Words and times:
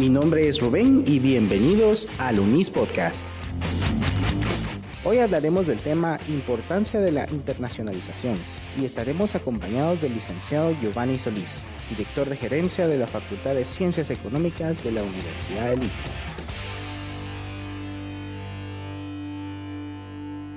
Mi 0.00 0.08
nombre 0.08 0.48
es 0.48 0.62
Rubén 0.62 1.04
y 1.06 1.18
bienvenidos 1.18 2.08
al 2.18 2.40
UNIS 2.40 2.70
Podcast. 2.70 3.28
Hoy 5.04 5.18
hablaremos 5.18 5.66
del 5.66 5.76
tema 5.76 6.18
Importancia 6.30 7.00
de 7.00 7.12
la 7.12 7.28
internacionalización 7.30 8.38
y 8.80 8.86
estaremos 8.86 9.34
acompañados 9.34 10.00
del 10.00 10.14
licenciado 10.14 10.72
Giovanni 10.80 11.18
Solís, 11.18 11.70
director 11.90 12.26
de 12.30 12.36
gerencia 12.36 12.88
de 12.88 12.96
la 12.96 13.06
Facultad 13.06 13.54
de 13.54 13.66
Ciencias 13.66 14.08
Económicas 14.08 14.82
de 14.82 14.92
la 14.92 15.02
Universidad 15.02 15.68
de 15.68 15.76
Lista. 15.76 16.10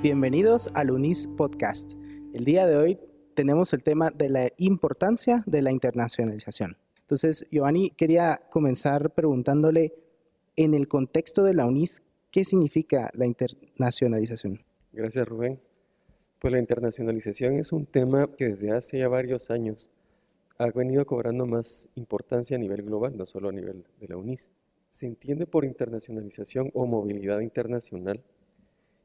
Bienvenidos 0.02 0.70
al 0.74 0.90
UNIS 0.90 1.28
Podcast. 1.36 1.96
El 2.34 2.46
día 2.46 2.66
de 2.66 2.78
hoy 2.78 2.98
tenemos 3.36 3.74
el 3.74 3.84
tema 3.84 4.10
de 4.10 4.30
la 4.30 4.48
importancia 4.58 5.44
de 5.46 5.62
la 5.62 5.74
internacionalización. 5.74 6.78
Entonces, 7.04 7.46
Giovanni, 7.52 7.92
quería 7.92 8.42
comenzar 8.50 9.12
preguntándole, 9.12 9.94
en 10.56 10.74
el 10.74 10.88
contexto 10.88 11.44
de 11.44 11.54
la 11.54 11.66
UNIS, 11.66 12.02
¿Qué 12.34 12.44
significa 12.44 13.12
la 13.14 13.28
internacionalización? 13.28 14.60
Gracias, 14.92 15.28
Rubén. 15.28 15.60
Pues 16.40 16.52
la 16.52 16.58
internacionalización 16.58 17.60
es 17.60 17.72
un 17.72 17.86
tema 17.86 18.28
que 18.36 18.46
desde 18.46 18.72
hace 18.72 18.98
ya 18.98 19.08
varios 19.08 19.52
años 19.52 19.88
ha 20.58 20.66
venido 20.72 21.06
cobrando 21.06 21.46
más 21.46 21.90
importancia 21.94 22.58
a 22.58 22.60
nivel 22.60 22.82
global, 22.82 23.16
no 23.16 23.28
solo 23.28 23.50
a 23.50 23.52
nivel 23.52 23.86
de 24.00 24.08
la 24.08 24.18
UNIS. 24.18 24.50
Se 24.90 25.06
entiende 25.06 25.46
por 25.46 25.64
internacionalización 25.64 26.72
o 26.74 26.88
movilidad 26.88 27.40
internacional 27.42 28.20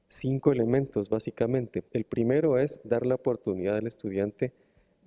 cinco 0.09 0.51
elementos 0.51 1.11
básicamente. 1.11 1.85
El 1.93 2.05
primero 2.05 2.59
es 2.59 2.81
dar 2.83 3.05
la 3.05 3.17
oportunidad 3.17 3.77
al 3.77 3.87
estudiante 3.87 4.55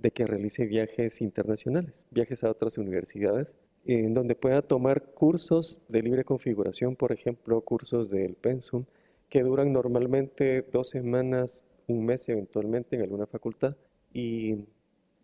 de 0.01 0.11
que 0.11 0.25
realice 0.25 0.65
viajes 0.65 1.21
internacionales, 1.21 2.07
viajes 2.11 2.43
a 2.43 2.49
otras 2.49 2.77
universidades, 2.77 3.55
en 3.85 4.13
donde 4.13 4.35
pueda 4.35 4.61
tomar 4.61 5.03
cursos 5.13 5.79
de 5.87 6.01
libre 6.01 6.23
configuración, 6.23 6.95
por 6.95 7.11
ejemplo, 7.11 7.61
cursos 7.61 8.09
del 8.09 8.35
Pensum, 8.35 8.85
que 9.29 9.43
duran 9.43 9.71
normalmente 9.71 10.65
dos 10.71 10.89
semanas, 10.89 11.63
un 11.87 12.05
mes 12.05 12.27
eventualmente 12.29 12.95
en 12.95 13.03
alguna 13.03 13.27
facultad, 13.27 13.75
y, 14.13 14.65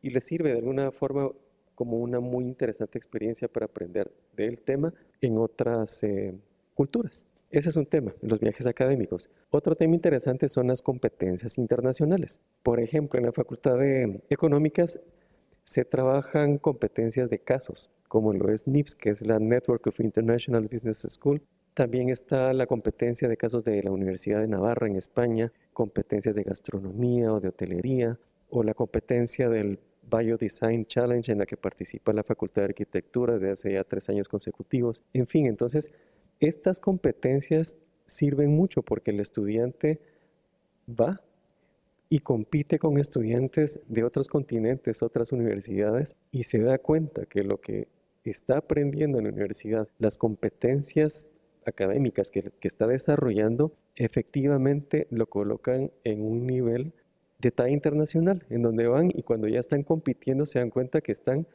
y 0.02 0.10
le 0.12 0.22
sirve 0.22 0.52
de 0.52 0.60
alguna 0.60 0.92
forma 0.92 1.32
como 1.76 1.98
una 1.98 2.20
muy 2.20 2.46
interesante 2.46 2.98
experiencia 2.98 3.48
para 3.48 3.66
aprender 3.66 4.12
del 4.36 4.62
tema 4.62 4.94
en 5.22 5.38
otras 5.38 6.04
eh, 6.04 6.34
culturas. 6.74 7.26
Ese 7.50 7.70
es 7.70 7.78
un 7.78 7.86
tema, 7.86 8.14
los 8.22 8.42
viajes 8.42 8.68
académicos. 8.68 9.30
Otro 9.52 9.76
tema 9.76 9.96
interesante 9.96 10.50
son 10.50 10.68
las 10.68 10.82
competencias 10.82 11.58
internacionales. 11.58 12.42
Por 12.62 12.82
ejemplo, 12.82 13.18
en 13.18 13.26
la 13.26 13.32
Facultad 13.32 13.78
de 13.78 14.22
Económicas 14.30 15.00
se 15.64 15.86
trabajan 15.86 16.58
competencias 16.58 17.30
de 17.30 17.40
casos, 17.40 17.90
como 18.10 18.34
lo 18.34 18.52
es 18.52 18.68
NIPS, 18.68 18.96
que 18.96 19.10
es 19.12 19.26
la 19.26 19.40
Network 19.40 19.88
of 19.88 20.00
International 20.02 20.68
Business 20.70 21.06
School. 21.10 21.42
También 21.74 22.10
está 22.10 22.52
la 22.52 22.68
competencia 22.68 23.30
de 23.30 23.38
casos 23.38 23.64
de 23.64 23.82
la 23.82 23.92
Universidad 23.92 24.42
de 24.42 24.48
Navarra 24.48 24.88
en 24.88 24.98
España, 24.98 25.54
competencias 25.72 26.36
de 26.36 26.44
gastronomía 26.44 27.32
o 27.32 27.40
de 27.40 27.48
hotelería, 27.48 28.20
o 28.50 28.62
la 28.64 28.74
competencia 28.74 29.48
del 29.48 29.80
Biodesign 30.04 30.86
Challenge 30.86 31.32
en 31.32 31.38
la 31.38 31.46
que 31.46 31.56
participa 31.56 32.12
la 32.12 32.24
Facultad 32.24 32.64
de 32.64 32.70
Arquitectura 32.70 33.34
desde 33.36 33.52
hace 33.52 33.74
ya 33.74 33.84
tres 33.86 34.10
años 34.10 34.28
consecutivos. 34.28 35.02
En 35.14 35.28
fin, 35.28 35.46
entonces 35.46 35.92
estas 36.40 36.80
competencias 36.80 37.76
sirven 38.06 38.56
mucho 38.56 38.82
porque 38.82 39.12
el 39.12 39.20
estudiante 39.20 40.00
va 40.88 41.22
y 42.10 42.20
compite 42.20 42.80
con 42.80 42.98
estudiantes 42.98 43.84
de 43.90 44.04
otros 44.04 44.28
continentes, 44.28 45.04
otras 45.04 45.32
universidades, 45.32 46.16
y 46.32 46.44
se 46.44 46.62
da 46.62 46.78
cuenta 46.78 47.26
que 47.26 47.44
lo 47.44 47.60
que 47.60 47.88
está 48.24 48.58
aprendiendo 48.58 49.18
en 49.18 49.26
la 49.26 49.32
universidad, 49.32 49.88
las 50.00 50.18
competencias 50.18 51.28
académicas 51.66 52.32
que, 52.32 52.52
está 52.62 52.88
desarrollando, 52.88 53.74
efectivamente 53.96 55.08
lo 55.10 55.28
colocan 55.28 55.92
en 56.04 56.22
un 56.22 56.48
nivel 56.48 56.94
de 57.40 57.52
talla 57.52 57.72
internacional, 57.72 58.46
en 58.50 58.62
donde 58.62 58.88
van 58.88 59.12
y 59.14 59.24
cuando 59.24 59.48
ya 59.48 59.60
están 59.60 59.84
compitiendo 59.84 60.46
se 60.46 60.60
dan 60.60 60.70
cuenta 60.70 61.02
que 61.02 61.12
están 61.12 61.46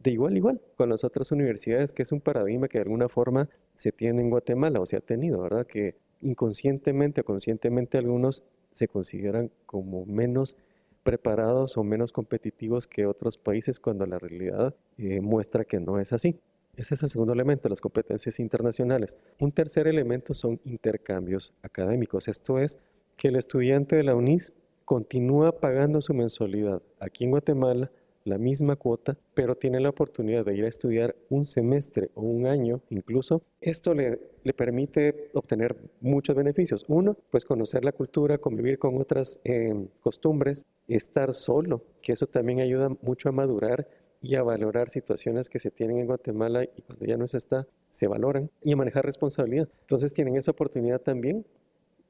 de 0.00 0.10
igual 0.10 0.36
igual 0.36 0.60
con 0.76 0.88
las 0.88 1.04
otras 1.04 1.32
universidades, 1.32 1.92
que 1.92 2.02
es 2.02 2.12
un 2.12 2.20
paradigma 2.20 2.68
que 2.68 2.78
de 2.78 2.82
alguna 2.82 3.08
forma 3.08 3.48
se 3.74 3.92
tiene 3.92 4.22
en 4.22 4.30
Guatemala 4.30 4.80
o 4.80 4.86
se 4.86 4.96
ha 4.96 5.00
tenido, 5.00 5.40
¿verdad? 5.40 5.66
Que 5.66 5.96
inconscientemente 6.20 7.20
o 7.20 7.24
conscientemente 7.24 7.98
algunos 7.98 8.44
se 8.72 8.88
consideran 8.88 9.50
como 9.66 10.06
menos 10.06 10.56
preparados 11.02 11.76
o 11.76 11.84
menos 11.84 12.12
competitivos 12.12 12.86
que 12.86 13.06
otros 13.06 13.38
países 13.38 13.80
cuando 13.80 14.06
la 14.06 14.18
realidad 14.18 14.74
eh, 14.98 15.20
muestra 15.20 15.64
que 15.64 15.80
no 15.80 15.98
es 15.98 16.12
así. 16.12 16.38
Ese 16.76 16.94
es 16.94 17.02
el 17.02 17.08
segundo 17.08 17.32
elemento, 17.32 17.68
las 17.68 17.80
competencias 17.80 18.38
internacionales. 18.38 19.16
Un 19.40 19.50
tercer 19.50 19.88
elemento 19.88 20.32
son 20.34 20.60
intercambios 20.64 21.52
académicos. 21.62 22.28
Esto 22.28 22.58
es 22.58 22.78
que 23.16 23.28
el 23.28 23.36
estudiante 23.36 23.96
de 23.96 24.04
la 24.04 24.14
UNIS 24.14 24.52
continúa 24.84 25.52
pagando 25.60 26.00
su 26.00 26.14
mensualidad 26.14 26.82
aquí 27.00 27.24
en 27.24 27.30
Guatemala 27.30 27.90
la 28.28 28.38
misma 28.38 28.76
cuota, 28.76 29.16
pero 29.34 29.56
tiene 29.56 29.80
la 29.80 29.88
oportunidad 29.90 30.44
de 30.44 30.56
ir 30.56 30.64
a 30.64 30.68
estudiar 30.68 31.16
un 31.30 31.44
semestre 31.44 32.10
o 32.14 32.22
un 32.22 32.46
año 32.46 32.80
incluso, 32.90 33.42
esto 33.60 33.94
le, 33.94 34.18
le 34.44 34.52
permite 34.54 35.30
obtener 35.34 35.76
muchos 36.00 36.36
beneficios. 36.36 36.84
Uno, 36.88 37.16
pues 37.30 37.44
conocer 37.44 37.84
la 37.84 37.92
cultura, 37.92 38.38
convivir 38.38 38.78
con 38.78 38.96
otras 38.98 39.40
eh, 39.44 39.88
costumbres, 40.00 40.64
estar 40.86 41.34
solo, 41.34 41.82
que 42.02 42.12
eso 42.12 42.26
también 42.26 42.60
ayuda 42.60 42.88
mucho 43.02 43.28
a 43.28 43.32
madurar 43.32 43.88
y 44.20 44.34
a 44.34 44.42
valorar 44.42 44.90
situaciones 44.90 45.48
que 45.48 45.58
se 45.58 45.70
tienen 45.70 45.98
en 45.98 46.06
Guatemala 46.06 46.64
y 46.64 46.82
cuando 46.82 47.04
ya 47.04 47.16
no 47.16 47.28
se 47.28 47.36
está, 47.36 47.66
se 47.90 48.06
valoran 48.06 48.50
y 48.62 48.72
a 48.72 48.76
manejar 48.76 49.04
responsabilidad. 49.04 49.68
Entonces 49.82 50.12
tienen 50.12 50.36
esa 50.36 50.50
oportunidad 50.50 51.00
también. 51.00 51.46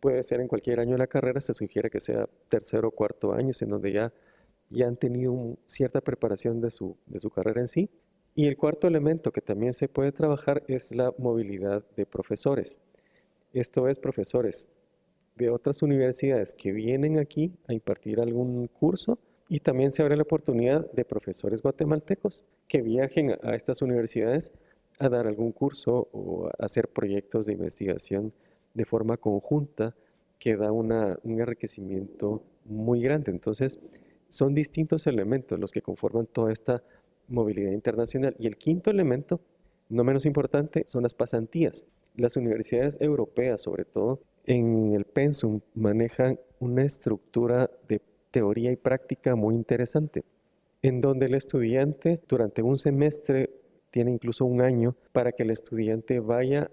Puede 0.01 0.23
ser 0.23 0.41
en 0.41 0.49
cualquier 0.49 0.81
año 0.81 0.93
de 0.93 0.99
la 0.99 1.07
carrera, 1.07 1.41
se 1.41 1.55
sugiere 1.55 1.91
que 1.91 2.01
sea 2.01 2.29
tercero 2.49 2.89
o 2.89 2.91
cuarto 2.93 3.33
año, 3.33 3.51
en 3.61 3.69
donde 3.69 3.93
ya 3.93 4.13
ya 4.71 4.87
han 4.87 4.97
tenido 4.97 5.57
cierta 5.67 6.01
preparación 6.01 6.61
de 6.61 6.71
su, 6.71 6.97
de 7.07 7.21
su 7.21 7.31
carrera 7.31 7.61
en 7.61 7.69
sí. 7.69 7.91
Y 8.35 8.47
el 8.47 8.57
cuarto 8.57 8.87
elemento 8.87 9.33
que 9.33 9.41
también 9.41 9.75
se 9.75 9.89
puede 9.89 10.13
trabajar 10.13 10.63
es 10.69 10.95
la 10.95 11.13
movilidad 11.19 11.85
de 11.97 12.07
profesores. 12.07 12.79
Esto 13.53 13.89
es 13.89 13.99
profesores 13.99 14.69
de 15.37 15.51
otras 15.51 15.83
universidades 15.83 16.53
que 16.53 16.73
vienen 16.73 17.19
aquí 17.19 17.55
a 17.67 17.73
impartir 17.73 18.21
algún 18.21 18.67
curso 18.69 19.19
y 19.49 19.61
también 19.61 19.91
se 19.91 20.03
abre 20.03 20.17
la 20.17 20.23
oportunidad 20.23 20.91
de 20.93 21.05
profesores 21.05 21.63
guatemaltecos 21.63 22.45
que 22.67 22.83
viajen 22.83 23.37
a 23.43 23.55
estas 23.55 23.81
universidades 23.81 24.53
a 24.99 25.09
dar 25.09 25.27
algún 25.27 25.53
curso 25.53 26.09
o 26.13 26.49
a 26.49 26.65
hacer 26.65 26.89
proyectos 26.89 27.47
de 27.47 27.55
investigación 27.55 28.33
de 28.75 28.85
forma 28.85 29.17
conjunta 29.17 29.95
que 30.39 30.57
da 30.57 30.71
un 30.71 30.93
enriquecimiento 31.25 32.43
muy 32.65 33.01
grande. 33.01 33.31
Entonces, 33.31 33.81
son 34.29 34.55
distintos 34.55 35.07
elementos 35.07 35.59
los 35.59 35.73
que 35.73 35.83
conforman 35.83 36.27
toda 36.27 36.53
esta 36.53 36.83
movilidad 37.29 37.73
internacional. 37.73 38.35
Y 38.39 38.47
el 38.47 38.57
quinto 38.57 38.91
elemento, 38.91 39.41
no 39.89 40.05
menos 40.05 40.27
importante, 40.27 40.85
son 40.87 41.03
las 41.03 41.15
pasantías. 41.15 41.85
Las 42.17 42.37
universidades 42.37 43.01
europeas, 43.01 43.63
sobre 43.63 43.85
todo 43.85 44.21
en 44.45 44.95
el 44.95 45.05
pensum, 45.05 45.61
manejan 45.75 46.39
una 46.59 46.83
estructura 46.83 47.71
de 47.89 48.01
teoría 48.31 48.73
y 48.73 48.77
práctica 48.77 49.35
muy 49.37 49.55
interesante, 49.55 50.25
en 50.83 51.01
donde 51.01 51.27
el 51.27 51.35
estudiante 51.35 52.21
durante 52.29 52.63
un 52.63 52.77
semestre 52.77 53.51
tiene 53.91 54.11
incluso 54.11 54.45
un 54.45 54.61
año 54.61 54.97
para 55.13 55.33
que 55.33 55.43
el 55.43 55.51
estudiante 55.51 56.21
vaya 56.21 56.71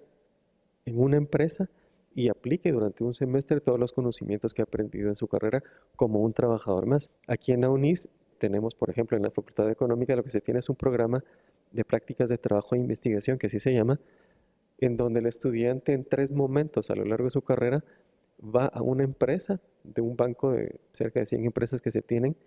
en 0.86 1.00
una 1.00 1.18
empresa 1.18 1.70
y 2.16 2.30
aplique 2.30 2.72
durante 2.72 3.04
un 3.04 3.14
semestre 3.14 3.60
todos 3.60 3.78
los 3.78 3.92
conocimientos 3.92 4.54
que 4.54 4.62
ha 4.62 4.64
aprendido 4.64 5.10
en 5.10 5.16
su 5.16 5.28
carrera 5.28 5.62
como 5.98 6.22
un 6.22 6.32
trabajador 6.34 6.86
más. 6.86 7.12
Aquí 7.28 7.52
en 7.52 7.62
la 7.62 7.70
UNIS 7.70 8.08
tenemos, 8.38 8.74
por 8.74 8.90
ejemplo, 8.90 9.18
en 9.18 9.24
la 9.24 9.32
Facultad 9.32 9.66
de 9.66 9.74
Económica 9.74 10.16
lo 10.16 10.24
que 10.24 10.32
se 10.32 10.40
tiene 10.40 10.60
es 10.60 10.70
un 10.70 10.78
programa 10.78 11.24
de 11.72 11.84
prácticas 11.84 12.30
de 12.30 12.38
trabajo 12.38 12.74
e 12.74 12.80
investigación, 12.80 13.38
que 13.38 13.48
así 13.48 13.60
se 13.60 13.74
llama, 13.74 14.00
en 14.80 14.96
donde 14.96 15.20
el 15.20 15.26
estudiante 15.26 15.92
en 15.92 16.06
tres 16.06 16.32
momentos 16.32 16.90
a 16.90 16.96
lo 16.96 17.04
largo 17.04 17.26
de 17.26 17.32
su 17.32 17.42
carrera 17.42 17.84
va 18.42 18.66
a 18.66 18.82
una 18.82 19.04
empresa, 19.04 19.60
de 19.84 20.02
un 20.02 20.16
banco 20.16 20.52
de 20.52 20.80
cerca 20.94 21.20
de 21.20 21.26
100 21.26 21.46
empresas 21.46 21.82
que 21.82 21.92
se 21.92 22.02
tienen, 22.02 22.38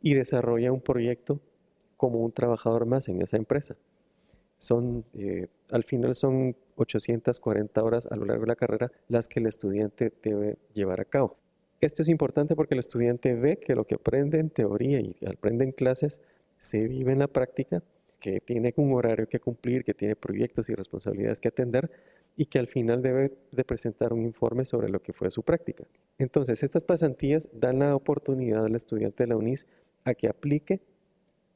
y 0.00 0.14
desarrolla 0.14 0.72
un 0.72 0.80
proyecto 0.80 1.40
como 1.98 2.20
un 2.20 2.32
trabajador 2.32 2.86
más 2.86 3.08
en 3.08 3.20
esa 3.20 3.36
empresa. 3.36 3.76
Son, 4.58 5.04
eh, 5.14 5.46
al 5.70 5.84
final 5.84 6.14
son 6.14 6.56
840 6.76 7.82
horas 7.82 8.06
a 8.10 8.16
lo 8.16 8.24
largo 8.24 8.42
de 8.42 8.48
la 8.48 8.56
carrera 8.56 8.90
las 9.08 9.28
que 9.28 9.40
el 9.40 9.46
estudiante 9.46 10.12
debe 10.22 10.58
llevar 10.74 11.00
a 11.00 11.04
cabo. 11.04 11.36
Esto 11.80 12.02
es 12.02 12.08
importante 12.08 12.56
porque 12.56 12.74
el 12.74 12.80
estudiante 12.80 13.34
ve 13.34 13.58
que 13.58 13.74
lo 13.74 13.84
que 13.84 13.94
aprende 13.94 14.40
en 14.40 14.50
teoría 14.50 15.00
y 15.00 15.16
aprende 15.26 15.64
en 15.64 15.72
clases 15.72 16.20
se 16.58 16.88
vive 16.88 17.12
en 17.12 17.20
la 17.20 17.28
práctica, 17.28 17.82
que 18.18 18.40
tiene 18.40 18.74
un 18.76 18.92
horario 18.94 19.28
que 19.28 19.38
cumplir, 19.38 19.84
que 19.84 19.94
tiene 19.94 20.16
proyectos 20.16 20.68
y 20.68 20.74
responsabilidades 20.74 21.38
que 21.38 21.48
atender 21.48 21.88
y 22.36 22.46
que 22.46 22.58
al 22.58 22.66
final 22.66 23.00
debe 23.00 23.32
de 23.52 23.64
presentar 23.64 24.12
un 24.12 24.24
informe 24.24 24.64
sobre 24.64 24.88
lo 24.88 25.00
que 25.00 25.12
fue 25.12 25.30
su 25.30 25.42
práctica. 25.42 25.84
Entonces, 26.18 26.64
estas 26.64 26.84
pasantías 26.84 27.48
dan 27.52 27.78
la 27.78 27.94
oportunidad 27.94 28.64
al 28.64 28.74
estudiante 28.74 29.22
de 29.22 29.28
la 29.28 29.36
UNIS 29.36 29.66
a 30.04 30.14
que 30.14 30.28
aplique 30.28 30.80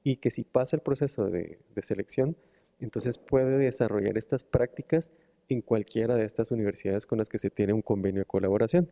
y 0.05 0.17
que 0.17 0.31
si 0.31 0.45
pasa 0.45 0.77
el 0.77 0.83
proceso 0.83 1.31
de, 1.31 1.59
de 1.75 1.83
selección, 1.83 2.37
Entonces 2.83 3.19
puede 3.19 3.59
desarrollar 3.59 4.19
estas 4.19 4.45
prácticas 4.45 5.11
en 5.49 5.63
cualquiera 5.63 6.17
de 6.17 6.25
estas 6.25 6.51
universidades 6.51 7.07
con 7.07 7.19
las 7.19 7.29
que 7.29 7.39
se 7.39 7.51
tiene 7.51 7.73
un 7.73 7.83
convenio 7.83 8.23
de 8.23 8.27
colaboración, 8.27 8.91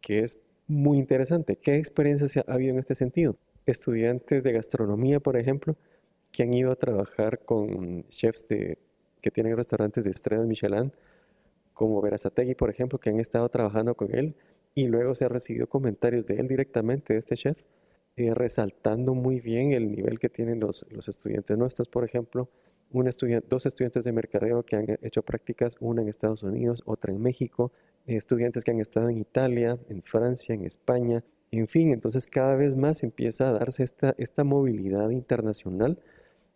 que 0.00 0.20
es 0.20 0.38
muy 0.66 0.98
interesante. 0.98 1.56
¿Qué 1.56 1.76
experiencias 1.76 2.36
ha 2.36 2.52
habido 2.52 2.72
en 2.72 2.78
este 2.78 2.94
sentido? 2.94 3.36
Estudiantes 3.66 4.44
de 4.44 4.52
gastronomía, 4.52 5.20
por 5.20 5.36
ejemplo, 5.36 5.76
que 6.30 6.44
han 6.44 6.54
ido 6.54 6.70
a 6.70 6.76
trabajar 6.76 7.40
con 7.44 8.04
chefs 8.08 8.46
de, 8.46 8.78
que 9.20 9.30
tienen 9.30 9.56
restaurantes 9.56 10.04
de 10.04 10.10
estrellas 10.10 10.46
Michelin, 10.46 10.92
como 11.74 12.00
Verazategui, 12.00 12.54
por 12.54 12.70
ejemplo, 12.70 12.98
que 12.98 13.10
han 13.10 13.18
estado 13.18 13.48
trabajando 13.48 13.94
con 13.96 14.14
él 14.14 14.36
y 14.74 14.86
luego 14.86 15.14
se 15.14 15.24
ha 15.24 15.28
recibido 15.28 15.66
comentarios 15.68 16.26
de 16.26 16.36
él 16.36 16.46
directamente, 16.46 17.14
de 17.14 17.18
este 17.18 17.36
chef, 17.36 17.58
eh, 18.16 18.34
resaltando 18.34 19.14
muy 19.14 19.40
bien 19.40 19.72
el 19.72 19.90
nivel 19.90 20.18
que 20.18 20.28
tienen 20.28 20.60
los, 20.60 20.86
los 20.90 21.08
estudiantes 21.08 21.56
nuestros, 21.58 21.88
por 21.88 22.04
ejemplo, 22.04 22.48
un 22.92 23.06
estudiante, 23.06 23.46
dos 23.48 23.66
estudiantes 23.66 24.04
de 24.04 24.12
mercadeo 24.12 24.62
que 24.64 24.76
han 24.76 24.86
hecho 25.02 25.22
prácticas, 25.22 25.76
una 25.80 26.02
en 26.02 26.08
Estados 26.08 26.42
Unidos, 26.42 26.82
otra 26.86 27.12
en 27.12 27.20
México, 27.20 27.72
estudiantes 28.06 28.64
que 28.64 28.70
han 28.72 28.80
estado 28.80 29.08
en 29.08 29.18
Italia, 29.18 29.78
en 29.88 30.02
Francia, 30.02 30.54
en 30.54 30.64
España, 30.64 31.22
en 31.52 31.66
fin, 31.66 31.92
entonces 31.92 32.26
cada 32.26 32.54
vez 32.54 32.76
más 32.76 33.02
empieza 33.02 33.48
a 33.48 33.52
darse 33.52 33.82
esta, 33.82 34.14
esta 34.18 34.44
movilidad 34.44 35.10
internacional, 35.10 35.98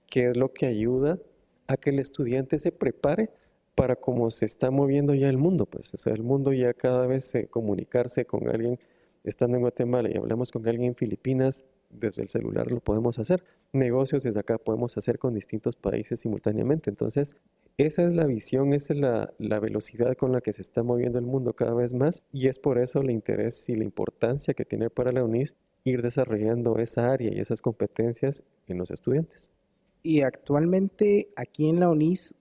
que 0.07 0.29
es 0.29 0.37
lo 0.37 0.53
que 0.53 0.67
ayuda 0.67 1.19
a 1.67 1.77
que 1.77 1.91
el 1.91 1.99
estudiante 1.99 2.59
se 2.59 2.71
prepare 2.71 3.31
para 3.75 3.97
cómo 3.97 4.31
se 4.31 4.45
está 4.45 4.71
moviendo 4.71 5.15
ya 5.15 5.29
el 5.29 5.37
mundo, 5.37 5.67
pues, 5.67 5.93
o 6.07 6.11
el 6.11 6.23
mundo 6.23 6.53
ya 6.53 6.75
cada 6.75 7.07
vez 7.07 7.25
se 7.25 7.47
comunicarse 7.49 8.25
con 8.25 8.49
alguien 8.49 8.79
estando 9.25 9.57
en 9.57 9.63
Guatemala 9.63 10.11
y 10.13 10.17
hablamos 10.17 10.53
con 10.53 10.67
alguien 10.69 10.91
en 10.91 10.95
Filipinas, 10.95 11.65
desde 11.99 12.23
el 12.23 12.29
celular 12.29 12.71
lo 12.71 12.81
podemos 12.81 13.19
hacer. 13.19 13.45
Negocios 13.73 14.23
desde 14.23 14.41
acá 14.41 14.59
podemos 14.59 14.97
hacer 14.97 15.19
con 15.19 15.35
distintos 15.35 15.77
países 15.77 16.21
simultáneamente. 16.21 16.91
Entonces, 16.91 17.35
esa 17.77 18.07
es 18.07 18.15
la 18.15 18.27
visión, 18.27 18.73
esa 18.73 18.93
es 18.93 19.01
la, 19.01 19.61
velocidad 19.61 20.17
con 20.17 20.31
la 20.31 20.41
que 20.41 20.53
se 20.53 20.63
está 20.63 20.83
moviendo 20.85 21.19
el 21.19 21.25
mundo 21.25 21.55
cada 21.55 21.75
vez 21.75 21.93
más 21.93 22.23
y 22.33 22.47
es 22.47 22.59
por 22.61 22.79
eso 22.79 23.01
el 23.01 23.11
interés 23.11 23.69
y 23.69 23.75
la 23.75 23.83
importancia 23.83 24.55
que 24.55 24.65
tiene 24.65 24.91
para 24.91 25.11
la 25.11 25.25
UNIS 25.25 25.57
ir 25.83 26.01
desarrollando 26.01 26.79
esa 26.79 27.11
área 27.11 27.33
y 27.33 27.41
esas 27.41 27.61
competencias 27.61 28.45
en 28.69 28.79
los 28.79 28.93
estudiantes. 28.93 29.51
Y 30.05 30.23
actualmente 30.23 31.31
aquí 31.35 31.69
en 31.69 31.81
la 31.81 31.89
UNIS, 31.89 32.37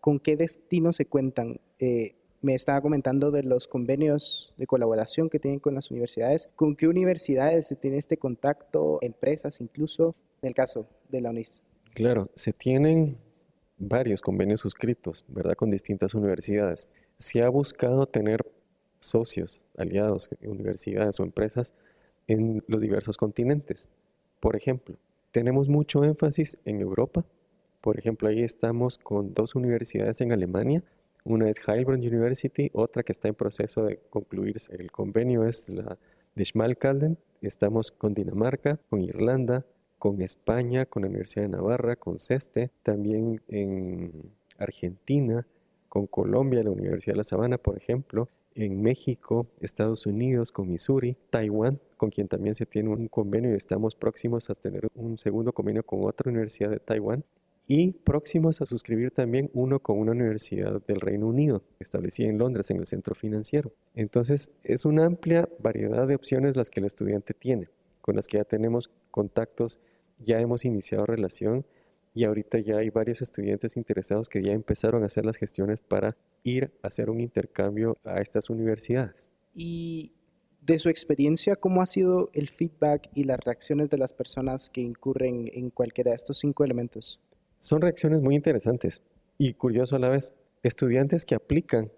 ¿con 0.00 0.18
qué 0.18 0.36
destinos 0.36 0.96
se 0.96 1.04
cuentan? 1.04 1.60
Eh, 1.78 2.12
me 2.40 2.54
estaba 2.54 2.80
comentando 2.80 3.30
de 3.30 3.42
los 3.42 3.66
convenios 3.66 4.52
de 4.56 4.66
colaboración 4.66 5.28
que 5.28 5.38
tienen 5.38 5.60
con 5.60 5.74
las 5.74 5.90
universidades. 5.90 6.48
¿Con 6.54 6.76
qué 6.76 6.86
universidades 6.86 7.66
se 7.66 7.76
tiene 7.76 7.98
este 7.98 8.16
contacto? 8.16 8.98
Empresas 9.02 9.60
incluso, 9.60 10.14
en 10.42 10.48
el 10.48 10.54
caso 10.54 10.86
de 11.08 11.20
la 11.20 11.30
UNIS. 11.30 11.62
Claro, 11.94 12.30
se 12.34 12.52
tienen 12.52 13.18
varios 13.78 14.20
convenios 14.20 14.60
suscritos, 14.60 15.24
¿verdad? 15.28 15.54
Con 15.54 15.70
distintas 15.70 16.14
universidades. 16.14 16.88
Se 17.16 17.42
ha 17.42 17.48
buscado 17.48 18.06
tener 18.06 18.44
socios, 19.00 19.60
aliados, 19.76 20.28
universidades 20.42 21.18
o 21.20 21.24
empresas 21.24 21.74
en 22.26 22.62
los 22.68 22.80
diversos 22.80 23.16
continentes. 23.16 23.88
Por 24.40 24.54
ejemplo, 24.54 24.96
tenemos 25.32 25.68
mucho 25.68 26.04
énfasis 26.04 26.58
en 26.64 26.80
Europa. 26.80 27.24
Por 27.80 27.98
ejemplo, 27.98 28.28
ahí 28.28 28.42
estamos 28.42 28.98
con 28.98 29.34
dos 29.34 29.54
universidades 29.54 30.20
en 30.20 30.32
Alemania 30.32 30.82
una 31.24 31.48
es 31.48 31.60
Heilbronn 31.66 32.00
University, 32.00 32.70
otra 32.72 33.02
que 33.02 33.12
está 33.12 33.28
en 33.28 33.34
proceso 33.34 33.84
de 33.84 34.00
concluirse 34.10 34.74
el 34.74 34.90
convenio 34.90 35.46
es 35.46 35.68
la 35.68 35.98
de 36.34 36.44
Schmalkalden. 36.44 37.18
Estamos 37.42 37.90
con 37.90 38.14
Dinamarca, 38.14 38.78
con 38.88 39.00
Irlanda, 39.02 39.64
con 39.98 40.22
España, 40.22 40.86
con 40.86 41.02
la 41.02 41.08
Universidad 41.08 41.42
de 41.42 41.48
Navarra, 41.50 41.96
con 41.96 42.18
CESTE, 42.18 42.70
también 42.82 43.42
en 43.48 44.32
Argentina, 44.56 45.46
con 45.88 46.06
Colombia, 46.06 46.62
la 46.62 46.70
Universidad 46.70 47.14
de 47.14 47.18
La 47.18 47.24
Sabana, 47.24 47.58
por 47.58 47.76
ejemplo, 47.76 48.28
en 48.54 48.82
México, 48.82 49.46
Estados 49.60 50.06
Unidos, 50.06 50.52
con 50.52 50.68
Missouri, 50.68 51.16
Taiwán, 51.30 51.80
con 51.96 52.10
quien 52.10 52.28
también 52.28 52.54
se 52.54 52.66
tiene 52.66 52.90
un 52.90 53.08
convenio 53.08 53.52
y 53.52 53.56
estamos 53.56 53.94
próximos 53.94 54.50
a 54.50 54.54
tener 54.54 54.88
un 54.94 55.18
segundo 55.18 55.52
convenio 55.52 55.84
con 55.84 56.04
otra 56.04 56.30
universidad 56.30 56.70
de 56.70 56.80
Taiwán, 56.80 57.24
y 57.70 57.92
próximos 57.92 58.62
a 58.62 58.66
suscribir 58.66 59.10
también 59.10 59.50
uno 59.52 59.78
con 59.78 59.98
una 59.98 60.12
universidad 60.12 60.82
del 60.86 61.02
Reino 61.02 61.28
Unido, 61.28 61.62
establecida 61.78 62.28
en 62.28 62.38
Londres, 62.38 62.70
en 62.70 62.78
el 62.78 62.86
centro 62.86 63.14
financiero. 63.14 63.72
Entonces, 63.94 64.50
es 64.64 64.86
una 64.86 65.04
amplia 65.04 65.46
variedad 65.58 66.08
de 66.08 66.14
opciones 66.14 66.56
las 66.56 66.70
que 66.70 66.80
el 66.80 66.86
estudiante 66.86 67.34
tiene, 67.34 67.68
con 68.00 68.16
las 68.16 68.26
que 68.26 68.38
ya 68.38 68.44
tenemos 68.44 68.90
contactos, 69.10 69.78
ya 70.16 70.40
hemos 70.40 70.64
iniciado 70.64 71.04
relación 71.04 71.66
y 72.14 72.24
ahorita 72.24 72.58
ya 72.58 72.78
hay 72.78 72.88
varios 72.88 73.20
estudiantes 73.20 73.76
interesados 73.76 74.30
que 74.30 74.42
ya 74.42 74.52
empezaron 74.52 75.02
a 75.02 75.06
hacer 75.06 75.26
las 75.26 75.36
gestiones 75.36 75.80
para 75.82 76.16
ir 76.44 76.72
a 76.82 76.86
hacer 76.86 77.10
un 77.10 77.20
intercambio 77.20 77.98
a 78.02 78.22
estas 78.22 78.48
universidades. 78.48 79.30
Y 79.54 80.12
de 80.62 80.78
su 80.78 80.88
experiencia, 80.88 81.54
¿cómo 81.54 81.82
ha 81.82 81.86
sido 81.86 82.30
el 82.32 82.48
feedback 82.48 83.10
y 83.14 83.24
las 83.24 83.38
reacciones 83.40 83.90
de 83.90 83.98
las 83.98 84.14
personas 84.14 84.70
que 84.70 84.80
incurren 84.80 85.50
en 85.52 85.68
cualquiera 85.68 86.12
de 86.12 86.16
estos 86.16 86.38
cinco 86.38 86.64
elementos? 86.64 87.20
Son 87.58 87.80
reacciones 87.80 88.22
muy 88.22 88.34
interesantes 88.34 89.02
y 89.36 89.54
curioso 89.54 89.96
a 89.96 89.98
la 89.98 90.08
vez. 90.08 90.34
Estudiantes 90.62 91.24
que 91.24 91.34
aplican 91.34 91.90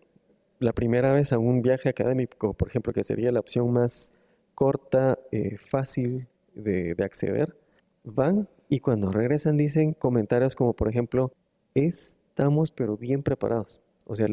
la 0.58 0.72
primera 0.72 1.12
vez 1.12 1.32
a 1.32 1.38
un 1.38 1.62
viaje 1.62 1.88
académico, 1.88 2.54
por 2.54 2.68
ejemplo, 2.68 2.92
que 2.92 3.04
sería 3.04 3.32
la 3.32 3.40
opción 3.40 3.72
más 3.72 4.12
corta, 4.54 5.18
eh, 5.32 5.56
fácil 5.58 6.28
de, 6.54 6.94
de 6.94 7.04
acceder, 7.04 7.56
van 8.04 8.48
y 8.68 8.80
cuando 8.80 9.10
regresan 9.10 9.56
dicen 9.56 9.94
comentarios 9.94 10.54
como, 10.54 10.74
por 10.74 10.88
ejemplo, 10.88 11.32
estamos 11.74 12.70
pero 12.70 12.96
bien 12.96 13.22
preparados. 13.22 13.80
O 14.06 14.16
sea, 14.16 14.26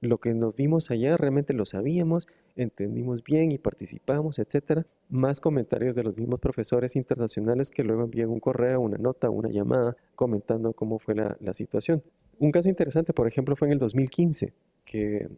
lo 0.00 0.18
que 0.18 0.34
nos 0.34 0.54
vimos 0.56 0.90
allá 0.90 1.16
realmente 1.16 1.52
lo 1.52 1.66
sabíamos, 1.66 2.26
entendimos 2.56 3.22
bien 3.22 3.52
y 3.52 3.58
participamos, 3.58 4.38
etcétera. 4.38 4.86
Más 5.08 5.40
comentarios 5.40 5.94
de 5.94 6.02
los 6.02 6.16
mismos 6.16 6.40
profesores 6.40 6.96
internacionales 6.96 7.70
que 7.70 7.84
luego 7.84 8.04
envían 8.04 8.30
un 8.30 8.40
correo, 8.40 8.80
una 8.80 8.98
nota, 8.98 9.30
una 9.30 9.50
llamada 9.50 9.96
comentando 10.14 10.72
cómo 10.72 10.98
fue 10.98 11.14
la, 11.14 11.36
situación. 11.54 12.02
Un 12.38 12.50
caso 12.50 12.68
interesante, 12.68 13.12
por 13.12 13.26
ejemplo, 13.26 13.56
fue 13.56 13.68
en 13.68 13.72
el 13.72 13.78
2015, 13.78 14.52
que, 14.84 15.28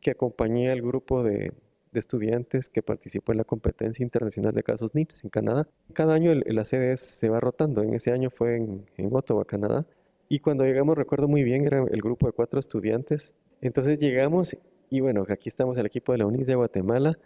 que 0.00 0.10
acompañé 0.10 0.70
al 0.70 0.82
grupo 0.82 1.22
de, 1.22 1.52
estudiantes 1.94 2.68
que 2.68 2.82
participó 2.82 3.30
en 3.30 3.38
la 3.38 3.44
competencia 3.44 4.02
internacional 4.02 4.52
de 4.52 4.64
casos 4.64 4.96
NIPS 4.96 5.22
en 5.22 5.30
Canadá. 5.30 5.68
Cada 5.92 6.12
año 6.14 6.32
el, 6.32 6.42
la 6.44 6.64
sede 6.64 6.96
se 6.96 7.28
va 7.28 7.38
rotando. 7.38 7.82
En 7.82 7.94
ese 7.94 8.10
año 8.10 8.30
fue 8.30 8.56
en, 8.56 8.84
en 8.96 9.14
Ottawa, 9.14 9.44
Canadá. 9.44 9.86
Y 10.28 10.40
cuando 10.40 10.64
llegamos, 10.64 10.98
recuerdo 10.98 11.28
muy 11.28 11.44
bien, 11.44 11.64
era 11.64 11.84
el 11.88 12.00
grupo 12.02 12.26
de 12.26 12.32
cuatro 12.32 12.58
estudiantes 12.58 13.32
entonces 13.64 13.98
llegamos 13.98 14.56
y 14.90 15.00
bueno, 15.00 15.24
aquí 15.28 15.48
estamos 15.48 15.76
el 15.78 15.86
equipo 15.86 16.12
de 16.12 16.18
la 16.18 16.26
UNIS 16.26 16.46
de 16.46 16.54
Guatemala. 16.54 17.18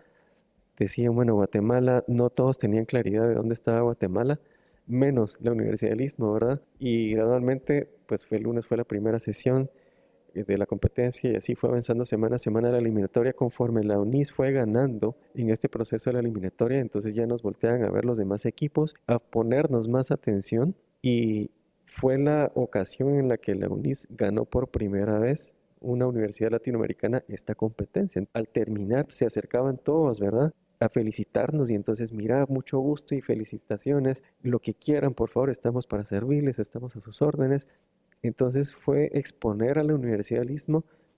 Decían, 0.79 1.15
bueno, 1.15 1.35
Guatemala, 1.35 2.05
no 2.07 2.31
todos 2.31 2.57
tenían 2.59 2.85
claridad 2.85 3.27
de 3.27 3.35
dónde 3.35 3.55
estaba 3.55 3.81
Guatemala, 3.81 4.39
menos 4.87 5.37
la 5.41 5.53
Universidad 5.53 5.91
del 5.91 6.03
Istmo, 6.03 6.33
¿verdad? 6.33 6.61
Y 6.79 7.13
gradualmente, 7.15 7.89
pues 8.07 8.27
fue 8.27 8.39
el 8.39 8.45
lunes 8.45 8.67
fue 8.67 8.77
la 8.77 8.85
primera 8.85 9.19
sesión 9.19 9.71
eh, 10.35 10.45
de 10.45 10.59
la 10.59 10.67
competencia 10.67 11.31
y 11.31 11.37
así 11.37 11.55
fue 11.55 11.71
avanzando 11.71 12.05
semana 12.05 12.37
a 12.37 12.39
semana 12.39 12.71
la 12.71 12.79
eliminatoria 12.79 13.33
conforme 13.33 13.83
la 13.83 13.99
UNIS 13.99 14.31
fue 14.31 14.53
ganando 14.53 15.17
en 15.35 15.51
este 15.51 15.69
proceso 15.69 16.11
de 16.11 16.15
la 16.15 16.21
eliminatoria, 16.21 16.79
entonces 16.79 17.15
ya 17.15 17.27
nos 17.27 17.43
voltean 17.43 17.83
a 17.85 17.91
ver 17.91 18.05
los 18.05 18.19
demás 18.19 18.45
equipos, 18.47 18.95
a 19.07 19.19
ponernos 19.19 19.89
más 19.89 20.11
atención 20.11 20.75
y 21.03 21.51
fue 21.87 22.19
la 22.19 22.53
ocasión 22.55 23.15
en 23.15 23.29
la 23.29 23.39
que 23.39 23.55
la 23.55 23.69
UNIS 23.69 24.07
ganó 24.11 24.45
por 24.45 24.69
primera 24.69 25.19
vez 25.19 25.55
una 25.81 26.07
universidad 26.07 26.51
latinoamericana 26.51 27.25
esta 27.29 27.55
competencia. 27.55 28.25
Al 28.33 28.49
terminar 28.49 29.07
se 29.09 29.27
acercaban 29.27 29.79
todos, 29.79 30.21
¿verdad? 30.21 30.53
a 30.81 30.89
felicitarnos 30.89 31.71
y 31.71 31.75
entonces 31.75 32.13
mira, 32.13 32.47
mucho 32.49 32.79
gusto 32.79 33.15
y 33.15 33.21
felicitaciones, 33.21 34.23
lo 34.43 34.61
que 34.61 34.75
quieran, 34.75 35.15
por 35.15 35.29
favor, 35.29 35.51
estamos 35.51 35.87
para 35.87 36.05
servirles, 36.05 36.59
estamos 36.59 36.95
a 36.97 37.01
sus 37.01 37.21
órdenes. 37.23 37.69
Entonces 38.23 38.73
fue 38.75 39.11
exponer 39.13 39.79
a 39.79 39.85
la 39.85 39.95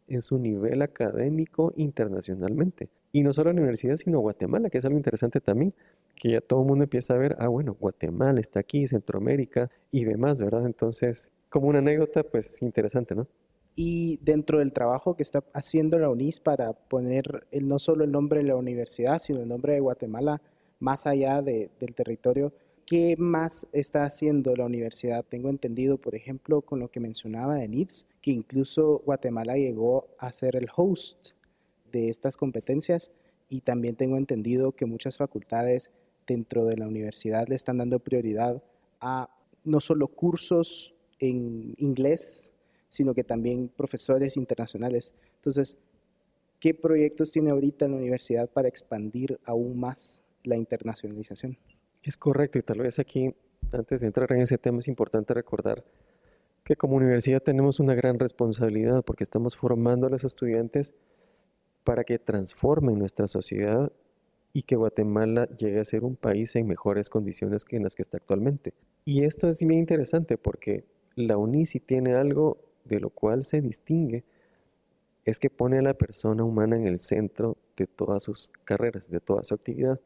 en 0.08 0.22
su 0.22 0.38
nivel 0.38 0.82
académico 0.82 1.72
internacionalmente. 1.76 2.88
Y 3.12 3.22
no 3.22 3.32
solo 3.32 3.52
la 3.52 3.60
universidad, 3.60 3.96
sino 3.96 4.20
Guatemala, 4.20 4.68
que 4.68 4.78
es 4.78 4.84
algo 4.84 4.96
interesante 4.96 5.40
también, 5.40 5.72
que 6.16 6.30
ya 6.32 6.40
todo 6.40 6.62
el 6.62 6.66
mundo 6.66 6.84
empieza 6.84 7.14
a 7.14 7.18
ver, 7.18 7.36
ah, 7.38 7.48
bueno, 7.48 7.76
Guatemala 7.78 8.40
está 8.40 8.60
aquí, 8.60 8.86
Centroamérica 8.86 9.70
y 9.90 10.04
demás, 10.04 10.40
¿verdad? 10.40 10.66
Entonces, 10.66 11.30
como 11.48 11.68
una 11.68 11.78
anécdota, 11.78 12.22
pues 12.24 12.60
interesante, 12.62 13.14
¿no? 13.14 13.26
Y 13.74 14.18
dentro 14.22 14.58
del 14.58 14.72
trabajo 14.72 15.16
que 15.16 15.22
está 15.22 15.44
haciendo 15.52 15.98
la 15.98 16.10
UNIS 16.10 16.40
para 16.40 16.72
poner 16.72 17.46
no 17.52 17.78
solo 17.78 18.04
el 18.04 18.12
nombre 18.12 18.40
de 18.40 18.48
la 18.48 18.56
universidad, 18.56 19.18
sino 19.18 19.40
el 19.40 19.48
nombre 19.48 19.74
de 19.74 19.80
Guatemala 19.80 20.42
más 20.80 21.06
allá 21.06 21.42
del 21.42 21.94
territorio, 21.94 22.52
¿qué 22.86 23.14
más 23.18 23.66
está 23.72 24.02
haciendo 24.04 24.56
la 24.56 24.64
universidad? 24.64 25.24
Tengo 25.24 25.50
entendido, 25.50 25.98
por 25.98 26.14
ejemplo, 26.14 26.62
con 26.62 26.80
lo 26.80 26.90
que 26.90 27.00
mencionaba 27.00 27.54
de 27.54 27.68
NIPS, 27.68 28.06
que 28.20 28.32
incluso 28.32 29.02
Guatemala 29.04 29.54
llegó 29.54 30.08
a 30.18 30.32
ser 30.32 30.56
el 30.56 30.68
host 30.74 31.32
de 31.92 32.08
estas 32.08 32.36
competencias 32.36 33.12
y 33.48 33.60
también 33.60 33.96
tengo 33.96 34.16
entendido 34.16 34.72
que 34.72 34.86
muchas 34.86 35.18
facultades 35.18 35.90
dentro 36.26 36.64
de 36.64 36.76
la 36.76 36.86
universidad 36.86 37.48
le 37.48 37.56
están 37.56 37.78
dando 37.78 37.98
prioridad 38.00 38.62
a 39.00 39.28
no 39.64 39.80
solo 39.80 40.08
cursos 40.08 40.94
en 41.18 41.74
inglés, 41.78 42.52
sino 42.90 43.14
que 43.14 43.24
también 43.24 43.68
profesores 43.74 44.36
internacionales. 44.36 45.14
Entonces, 45.36 45.78
¿qué 46.58 46.74
proyectos 46.74 47.30
tiene 47.30 47.50
ahorita 47.50 47.88
la 47.88 47.96
universidad 47.96 48.50
para 48.50 48.68
expandir 48.68 49.40
aún 49.44 49.80
más 49.80 50.20
la 50.44 50.56
internacionalización? 50.56 51.56
Es 52.02 52.18
correcto, 52.18 52.58
y 52.58 52.62
tal 52.62 52.80
vez 52.80 52.98
aquí, 52.98 53.34
antes 53.72 54.00
de 54.00 54.08
entrar 54.08 54.30
en 54.32 54.42
ese 54.42 54.58
tema, 54.58 54.80
es 54.80 54.88
importante 54.88 55.32
recordar 55.32 55.84
que 56.64 56.76
como 56.76 56.96
universidad 56.96 57.42
tenemos 57.42 57.80
una 57.80 57.94
gran 57.94 58.18
responsabilidad 58.18 59.02
porque 59.04 59.24
estamos 59.24 59.56
formando 59.56 60.06
a 60.06 60.10
los 60.10 60.24
estudiantes 60.24 60.94
para 61.84 62.04
que 62.04 62.18
transformen 62.18 62.98
nuestra 62.98 63.26
sociedad 63.26 63.90
y 64.52 64.62
que 64.62 64.76
Guatemala 64.76 65.48
llegue 65.56 65.80
a 65.80 65.84
ser 65.84 66.04
un 66.04 66.16
país 66.16 66.56
en 66.56 66.66
mejores 66.66 67.08
condiciones 67.08 67.64
que 67.64 67.76
en 67.76 67.84
las 67.84 67.94
que 67.94 68.02
está 68.02 68.16
actualmente. 68.16 68.74
Y 69.04 69.24
esto 69.24 69.48
es 69.48 69.60
bien 69.60 69.80
interesante 69.80 70.36
porque 70.36 70.84
la 71.14 71.36
UNICI 71.36 71.80
tiene 71.80 72.14
algo 72.14 72.58
de 72.84 73.00
lo 73.00 73.10
cual 73.10 73.44
se 73.44 73.60
distingue, 73.60 74.24
es 75.24 75.38
que 75.38 75.50
pone 75.50 75.78
a 75.78 75.82
la 75.82 75.94
persona 75.94 76.44
humana 76.44 76.76
en 76.76 76.86
el 76.86 76.98
centro 76.98 77.56
de 77.76 77.86
todas 77.86 78.22
sus 78.22 78.50
carreras, 78.64 79.08
de 79.10 79.20
toda 79.20 79.44
su 79.44 79.54
actividad. 79.54 80.00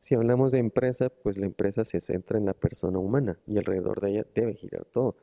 Si 0.00 0.14
hablamos 0.14 0.52
de 0.52 0.58
empresa, 0.58 1.10
pues 1.10 1.38
la 1.38 1.46
empresa 1.46 1.84
se 1.84 2.00
centra 2.00 2.38
en 2.38 2.46
la 2.46 2.54
persona 2.54 2.98
humana 2.98 3.38
y 3.46 3.58
alrededor 3.58 4.00
de 4.00 4.10
ella 4.10 4.26
debe 4.34 4.54
girar 4.54 4.84
todo. 4.84 5.16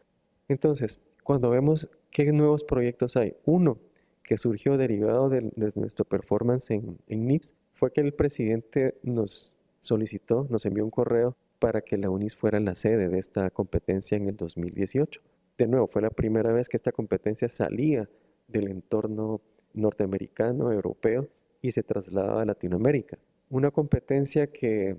Entonces, 0.47 0.99
cuando 1.23 1.49
vemos 1.49 1.89
qué 2.11 2.31
nuevos 2.31 2.63
proyectos 2.63 3.15
hay, 3.17 3.35
uno 3.45 3.79
que 4.21 4.37
surgió 4.37 4.77
derivado 4.77 5.29
de, 5.29 5.51
nuestro 5.75 6.05
performance 6.05 6.71
en, 6.71 6.97
NIPS 7.07 7.53
fue 7.73 7.91
que 7.91 8.01
el 8.01 8.13
presidente 8.13 8.97
nos 9.03 9.53
solicitó, 9.79 10.47
nos 10.49 10.65
envió 10.65 10.83
un 10.83 10.91
correo 10.91 11.35
para 11.59 11.81
que 11.81 11.97
la 11.97 12.09
UNIS 12.09 12.35
fuera 12.35 12.59
la 12.59 12.75
sede 12.75 13.07
de 13.09 13.19
esta 13.19 13.49
competencia 13.49 14.17
en 14.17 14.27
el 14.27 14.35
2018. 14.35 15.21
De 15.57 15.67
nuevo, 15.67 15.87
fue 15.87 16.01
la 16.01 16.09
primera 16.09 16.51
vez 16.51 16.67
que 16.67 16.77
esta 16.77 16.91
competencia 16.91 17.47
salía 17.49 18.09
del 18.47 18.67
entorno 18.67 19.41
norteamericano, 19.73 20.71
europeo, 20.71 21.29
y 21.61 21.71
se 21.71 21.81
trasladaba 21.81 22.41
a 22.41 22.45
Latinoamérica. 22.45 23.17
Una 23.49 23.71
competencia 23.71 24.47
que 24.47 24.97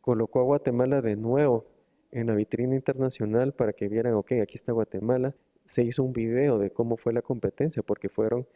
colocó 0.00 0.40
a 0.40 0.44
Guatemala 0.44 1.02
de 1.02 1.16
nuevo 1.16 1.66
en 2.10 2.28
la 2.28 2.34
vitrina 2.34 2.74
internacional 2.74 3.52
para 3.52 3.72
que 3.72 3.88
vieran, 3.88 4.14
ok, 4.14 4.32
aquí 4.42 4.54
está 4.56 4.72
Guatemala. 4.72 5.34
Se 5.64 5.82
hizo 5.82 6.02
un 6.02 6.12
video 6.12 6.58
de 6.58 6.70
cómo 6.70 6.96
fue 6.96 7.12
la 7.12 7.22
competencia, 7.22 7.82
porque 7.82 8.08
fueron 8.08 8.46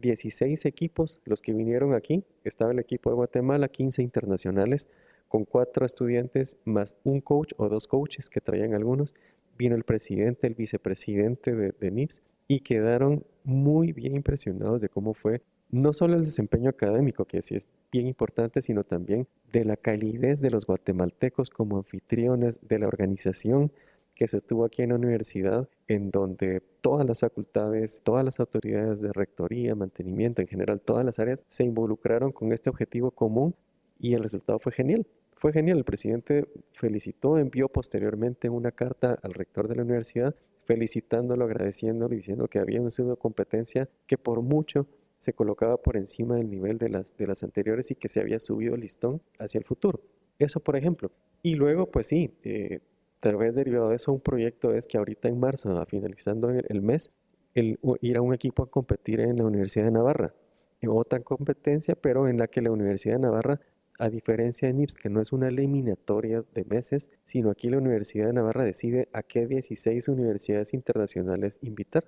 16 0.00 0.66
equipos 0.66 1.20
los 1.24 1.42
que 1.42 1.52
vinieron 1.52 1.94
aquí. 1.94 2.24
Estaba 2.44 2.72
el 2.72 2.78
equipo 2.78 3.10
de 3.10 3.16
Guatemala, 3.16 3.68
15 3.68 4.02
internacionales, 4.02 4.88
con 5.28 5.44
cuatro 5.44 5.84
estudiantes 5.84 6.58
más 6.64 6.96
un 7.04 7.20
coach 7.20 7.52
o 7.56 7.68
dos 7.68 7.86
coaches 7.86 8.30
que 8.30 8.40
traían 8.40 8.74
algunos. 8.74 9.14
Vino 9.56 9.74
el 9.74 9.84
presidente, 9.84 10.46
el 10.46 10.54
vicepresidente 10.54 11.54
de, 11.54 11.72
de 11.72 11.90
NIPS 11.90 12.22
y 12.48 12.60
quedaron 12.60 13.24
muy 13.44 13.92
bien 13.92 14.14
impresionados 14.14 14.80
de 14.80 14.88
cómo 14.88 15.14
fue 15.14 15.42
no 15.70 15.92
solo 15.92 16.14
el 16.14 16.24
desempeño 16.24 16.70
académico, 16.70 17.24
que 17.24 17.42
sí 17.42 17.56
es 17.56 17.66
bien 17.90 18.06
importante, 18.06 18.62
sino 18.62 18.84
también 18.84 19.26
de 19.52 19.64
la 19.64 19.76
calidez 19.76 20.40
de 20.40 20.50
los 20.50 20.66
guatemaltecos 20.66 21.50
como 21.50 21.78
anfitriones 21.78 22.60
de 22.62 22.78
la 22.78 22.88
organización 22.88 23.72
que 24.14 24.28
se 24.28 24.40
tuvo 24.40 24.64
aquí 24.64 24.82
en 24.82 24.90
la 24.90 24.94
universidad, 24.94 25.68
en 25.88 26.10
donde 26.10 26.62
todas 26.80 27.06
las 27.06 27.20
facultades, 27.20 28.00
todas 28.02 28.24
las 28.24 28.40
autoridades 28.40 29.00
de 29.00 29.12
rectoría, 29.12 29.74
mantenimiento, 29.74 30.40
en 30.40 30.48
general 30.48 30.80
todas 30.80 31.04
las 31.04 31.18
áreas, 31.18 31.44
se 31.48 31.64
involucraron 31.64 32.32
con 32.32 32.52
este 32.52 32.70
objetivo 32.70 33.10
común 33.10 33.54
y 33.98 34.14
el 34.14 34.22
resultado 34.22 34.58
fue 34.58 34.72
genial. 34.72 35.06
Fue 35.36 35.52
genial, 35.52 35.78
el 35.78 35.84
presidente 35.84 36.48
felicitó, 36.72 37.38
envió 37.38 37.68
posteriormente 37.68 38.48
una 38.48 38.72
carta 38.72 39.18
al 39.22 39.34
rector 39.34 39.68
de 39.68 39.76
la 39.76 39.82
universidad 39.82 40.34
felicitándolo, 40.64 41.44
agradeciéndolo 41.44 42.12
y 42.14 42.18
diciendo 42.18 42.48
que 42.48 42.58
había 42.58 42.90
sido 42.90 43.16
competencia 43.16 43.88
que 44.06 44.18
por 44.18 44.42
mucho 44.42 44.86
se 45.18 45.32
colocaba 45.32 45.76
por 45.76 45.96
encima 45.96 46.36
del 46.36 46.50
nivel 46.50 46.78
de 46.78 46.88
las, 46.88 47.16
de 47.16 47.26
las 47.26 47.42
anteriores 47.42 47.90
y 47.90 47.94
que 47.94 48.08
se 48.08 48.20
había 48.20 48.40
subido 48.40 48.76
listón 48.76 49.22
hacia 49.38 49.58
el 49.58 49.64
futuro. 49.64 50.00
Eso, 50.38 50.60
por 50.60 50.76
ejemplo. 50.76 51.10
Y 51.42 51.54
luego, 51.54 51.90
pues 51.90 52.08
sí, 52.08 52.34
eh, 52.42 52.80
tal 53.20 53.36
vez 53.36 53.54
derivado 53.54 53.90
de 53.90 53.96
eso, 53.96 54.12
un 54.12 54.20
proyecto 54.20 54.74
es 54.74 54.86
que 54.86 54.98
ahorita 54.98 55.28
en 55.28 55.38
marzo, 55.38 55.84
finalizando 55.86 56.50
el 56.50 56.82
mes, 56.82 57.10
el, 57.54 57.78
ir 58.00 58.16
a 58.16 58.22
un 58.22 58.34
equipo 58.34 58.62
a 58.62 58.70
competir 58.70 59.20
en 59.20 59.36
la 59.36 59.44
Universidad 59.44 59.86
de 59.86 59.92
Navarra. 59.92 60.34
En 60.80 60.90
otra 60.90 61.20
competencia, 61.20 61.94
pero 61.94 62.28
en 62.28 62.38
la 62.38 62.48
que 62.48 62.60
la 62.60 62.70
Universidad 62.70 63.14
de 63.14 63.20
Navarra, 63.20 63.60
a 63.98 64.10
diferencia 64.10 64.68
de 64.68 64.74
NIPS, 64.74 64.94
que 64.94 65.08
no 65.08 65.20
es 65.20 65.32
una 65.32 65.48
eliminatoria 65.48 66.44
de 66.54 66.64
meses, 66.64 67.10
sino 67.24 67.50
aquí 67.50 67.70
la 67.70 67.78
Universidad 67.78 68.26
de 68.26 68.32
Navarra 68.34 68.64
decide 68.64 69.08
a 69.12 69.22
qué 69.22 69.46
16 69.46 70.08
universidades 70.08 70.74
internacionales 70.74 71.58
invitar. 71.62 72.04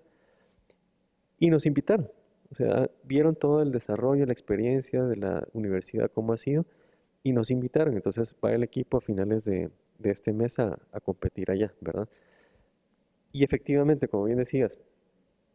Y 1.38 1.50
nos 1.50 1.66
invitaron. 1.66 2.10
O 2.50 2.54
sea, 2.54 2.90
vieron 3.04 3.36
todo 3.36 3.62
el 3.62 3.72
desarrollo, 3.72 4.26
la 4.26 4.32
experiencia 4.32 5.04
de 5.04 5.16
la 5.16 5.46
universidad, 5.52 6.10
cómo 6.10 6.32
ha 6.32 6.38
sido, 6.38 6.66
y 7.22 7.32
nos 7.32 7.50
invitaron. 7.50 7.94
Entonces 7.94 8.34
va 8.44 8.52
el 8.52 8.62
equipo 8.62 8.98
a 8.98 9.00
finales 9.00 9.44
de, 9.44 9.70
este 10.02 10.32
mes 10.32 10.58
a, 10.58 10.78
competir 11.04 11.50
allá, 11.50 11.74
¿verdad? 11.80 12.08
Y 13.32 13.44
efectivamente, 13.44 14.08
como 14.08 14.24
bien 14.24 14.38
decías, 14.38 14.78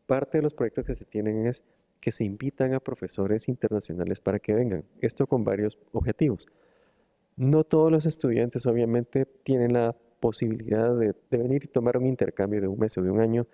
parte 0.06 0.38
de 0.38 0.44
los 0.44 0.54
proyectos 0.54 0.86
que 0.86 0.96
se 0.96 1.06
tienen 1.06 1.48
es 1.48 1.64
que 2.04 2.12
se 2.12 2.26
invitan 2.26 2.74
a 2.74 2.82
profesores 2.82 3.48
internacionales 3.48 4.20
para 4.20 4.38
que 4.38 4.54
vengan. 4.54 4.84
Esto 5.00 5.26
con 5.26 5.46
varios 5.46 5.80
objetivos. 5.94 6.50
No 7.38 7.64
todos 7.64 7.90
los 7.94 8.06
estudiantes 8.06 8.66
obviamente 8.66 9.26
tienen 9.26 9.72
la 9.72 9.96
posibilidad 10.20 10.94
de, 10.98 11.16
venir 11.32 11.64
y 11.64 11.68
tomar 11.68 11.96
un 11.96 12.06
intercambio 12.06 12.60
de 12.60 12.68
un 12.68 12.78
mes 12.78 12.98
o 12.98 13.02
de 13.02 13.10
un 13.10 13.22
año 13.22 13.48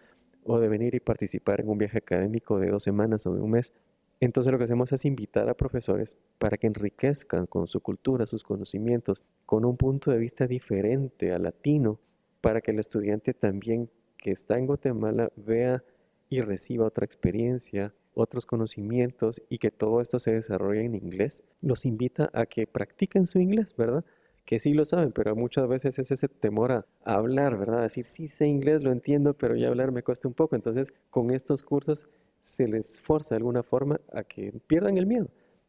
o 0.45 0.59
de 0.59 0.67
venir 0.67 0.95
y 0.95 0.99
participar 0.99 1.61
en 1.61 1.69
un 1.69 1.77
viaje 1.77 1.99
académico 1.99 2.57
de 2.57 2.71
dos 2.71 2.81
semanas 2.81 3.27
o 3.27 3.35
de 3.35 3.39
un 3.39 3.51
mes. 3.51 3.71
Entonces 4.19 4.51
lo 4.51 4.57
que 4.57 4.63
hacemos 4.63 4.91
es 4.93 5.05
invitar 5.05 5.47
a 5.47 5.53
profesores 5.53 6.17
para 6.39 6.57
que 6.57 6.65
enriquezcan 6.65 7.45
con 7.45 7.67
su 7.67 7.81
cultura, 7.81 8.25
sus 8.25 8.41
conocimientos, 8.41 9.21
con 9.45 9.63
un 9.63 9.77
punto 9.77 10.09
de 10.09 10.17
vista 10.17 10.47
diferente 10.47 11.33
al 11.33 11.43
latino, 11.43 11.99
para 12.41 12.61
que 12.61 12.71
el 12.71 12.79
estudiante 12.79 13.35
también 13.35 13.91
que 14.17 14.31
está 14.31 14.57
en 14.57 14.65
Guatemala 14.65 15.31
vea 15.35 15.83
y 16.29 16.41
reciba 16.41 16.87
otra 16.87 17.05
experiencia, 17.05 17.93
otros 18.19 18.45
conocimientos 18.45 19.41
y 19.49 19.57
que 19.57 19.71
todo 19.71 20.01
esto 20.01 20.19
se 20.19 20.31
desarrolle 20.31 20.85
en 20.85 20.95
inglés. 20.95 21.43
Los 21.61 21.85
invita 21.85 22.29
a 22.33 22.45
que 22.45 22.67
practiquen 22.67 23.27
su 23.27 23.39
inglés, 23.39 23.75
¿verdad? 23.75 24.03
que 24.49 24.57
sí 24.57 24.73
lo 24.73 24.83
saben, 24.83 25.11
pero 25.11 25.35
muchas 25.35 25.67
veces 25.67 25.99
es 25.99 26.09
ese 26.09 26.27
temor 26.27 26.71
a, 26.71 26.85
hablar, 27.03 27.55
¿verdad? 27.55 27.83
decir, 27.83 28.03
sí 28.03 28.27
sé 28.27 28.47
inglés, 28.47 28.81
lo 28.81 28.91
entiendo, 28.91 29.35
pero 29.35 29.55
ya 29.55 29.67
hablar 29.67 29.91
me 29.91 30.01
cuesta 30.01 30.27
un 30.27 30.33
poco. 30.33 30.55
Entonces, 30.55 30.91
con 31.11 31.29
estos 31.29 31.61
cursos 31.61 32.07
se 32.41 32.67
les 32.67 32.99
forza 32.99 33.35
de 33.35 33.37
alguna 33.37 33.61
forma 33.61 34.01
a 34.11 34.23
que 34.23 34.51
pierdan 34.65 34.97
el 34.97 35.05
miedo 35.05 35.27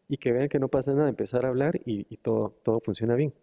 y 0.09 0.17
que 0.17 0.33
vean 0.33 0.49
que 0.49 0.59
no 0.59 0.69
pasa 0.69 0.95
nada, 0.95 1.11
empezar 1.11 1.45
a 1.45 1.49
hablar 1.49 1.79
y, 1.85 2.07
y 2.09 2.17
todo, 2.17 2.55
todo 2.63 2.81
funciona 2.81 3.17
bien. 3.17 3.35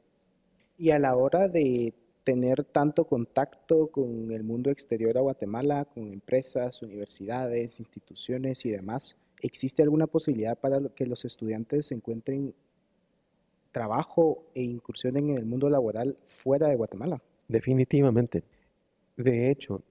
Y 0.75 0.89
a 0.89 0.97
la 0.97 1.15
hora 1.15 1.47
de 1.47 1.93
tener 2.27 2.65
tanto 2.65 3.05
contacto 3.05 3.87
con 3.87 4.33
el 4.33 4.43
mundo 4.43 4.69
exterior 4.69 5.17
a 5.17 5.21
Guatemala, 5.21 5.85
con 5.85 6.11
empresas, 6.11 6.81
universidades, 6.81 7.79
instituciones 7.79 8.65
y 8.65 8.71
demás, 8.71 9.15
¿existe 9.41 9.81
alguna 9.81 10.07
posibilidad 10.07 10.59
para 10.59 10.81
que 10.89 11.05
los 11.05 11.23
estudiantes 11.23 11.89
encuentren 11.93 12.53
trabajo 13.77 14.43
e 14.55 14.63
incursión 14.63 15.17
en 15.17 15.29
el 15.29 15.45
mundo 15.45 15.69
laboral 15.69 16.17
fuera 16.25 16.67
de 16.67 16.75
Guatemala. 16.75 17.21
Definitivamente. 17.47 18.43
De 19.15 19.51
hecho, 19.51 19.83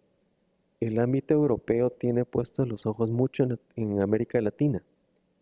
el 0.81 0.99
ámbito 0.99 1.35
europeo 1.35 1.90
tiene 1.90 2.25
puestos 2.25 2.66
los 2.69 2.85
ojos 2.85 3.11
mucho 3.11 3.47
en, 3.76 4.02
América 4.02 4.40
Latina 4.40 4.83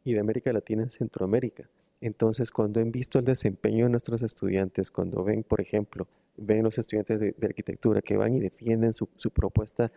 y 0.05 0.13
de 0.13 0.21
América 0.21 0.53
Latina 0.53 0.83
en 0.83 0.91
Centroamérica. 0.91 1.71
Entonces, 2.03 2.51
cuando 2.51 2.81
han 2.81 2.93
visto 2.93 3.19
el 3.19 3.25
desempeño 3.25 3.87
de 3.87 3.91
nuestros 3.91 4.23
estudiantes, 4.23 4.91
cuando 4.91 5.25
ven, 5.25 5.43
por 5.43 5.63
ejemplo, 5.63 6.07
ven 6.37 6.63
los 6.63 6.79
estudiantes 6.79 7.21
de, 7.21 7.35
arquitectura 7.43 8.03
que 8.03 8.17
van 8.17 8.35
y 8.35 8.41
defienden 8.41 8.93
su, 8.93 9.09
su 9.17 9.31
propuesta 9.31 9.91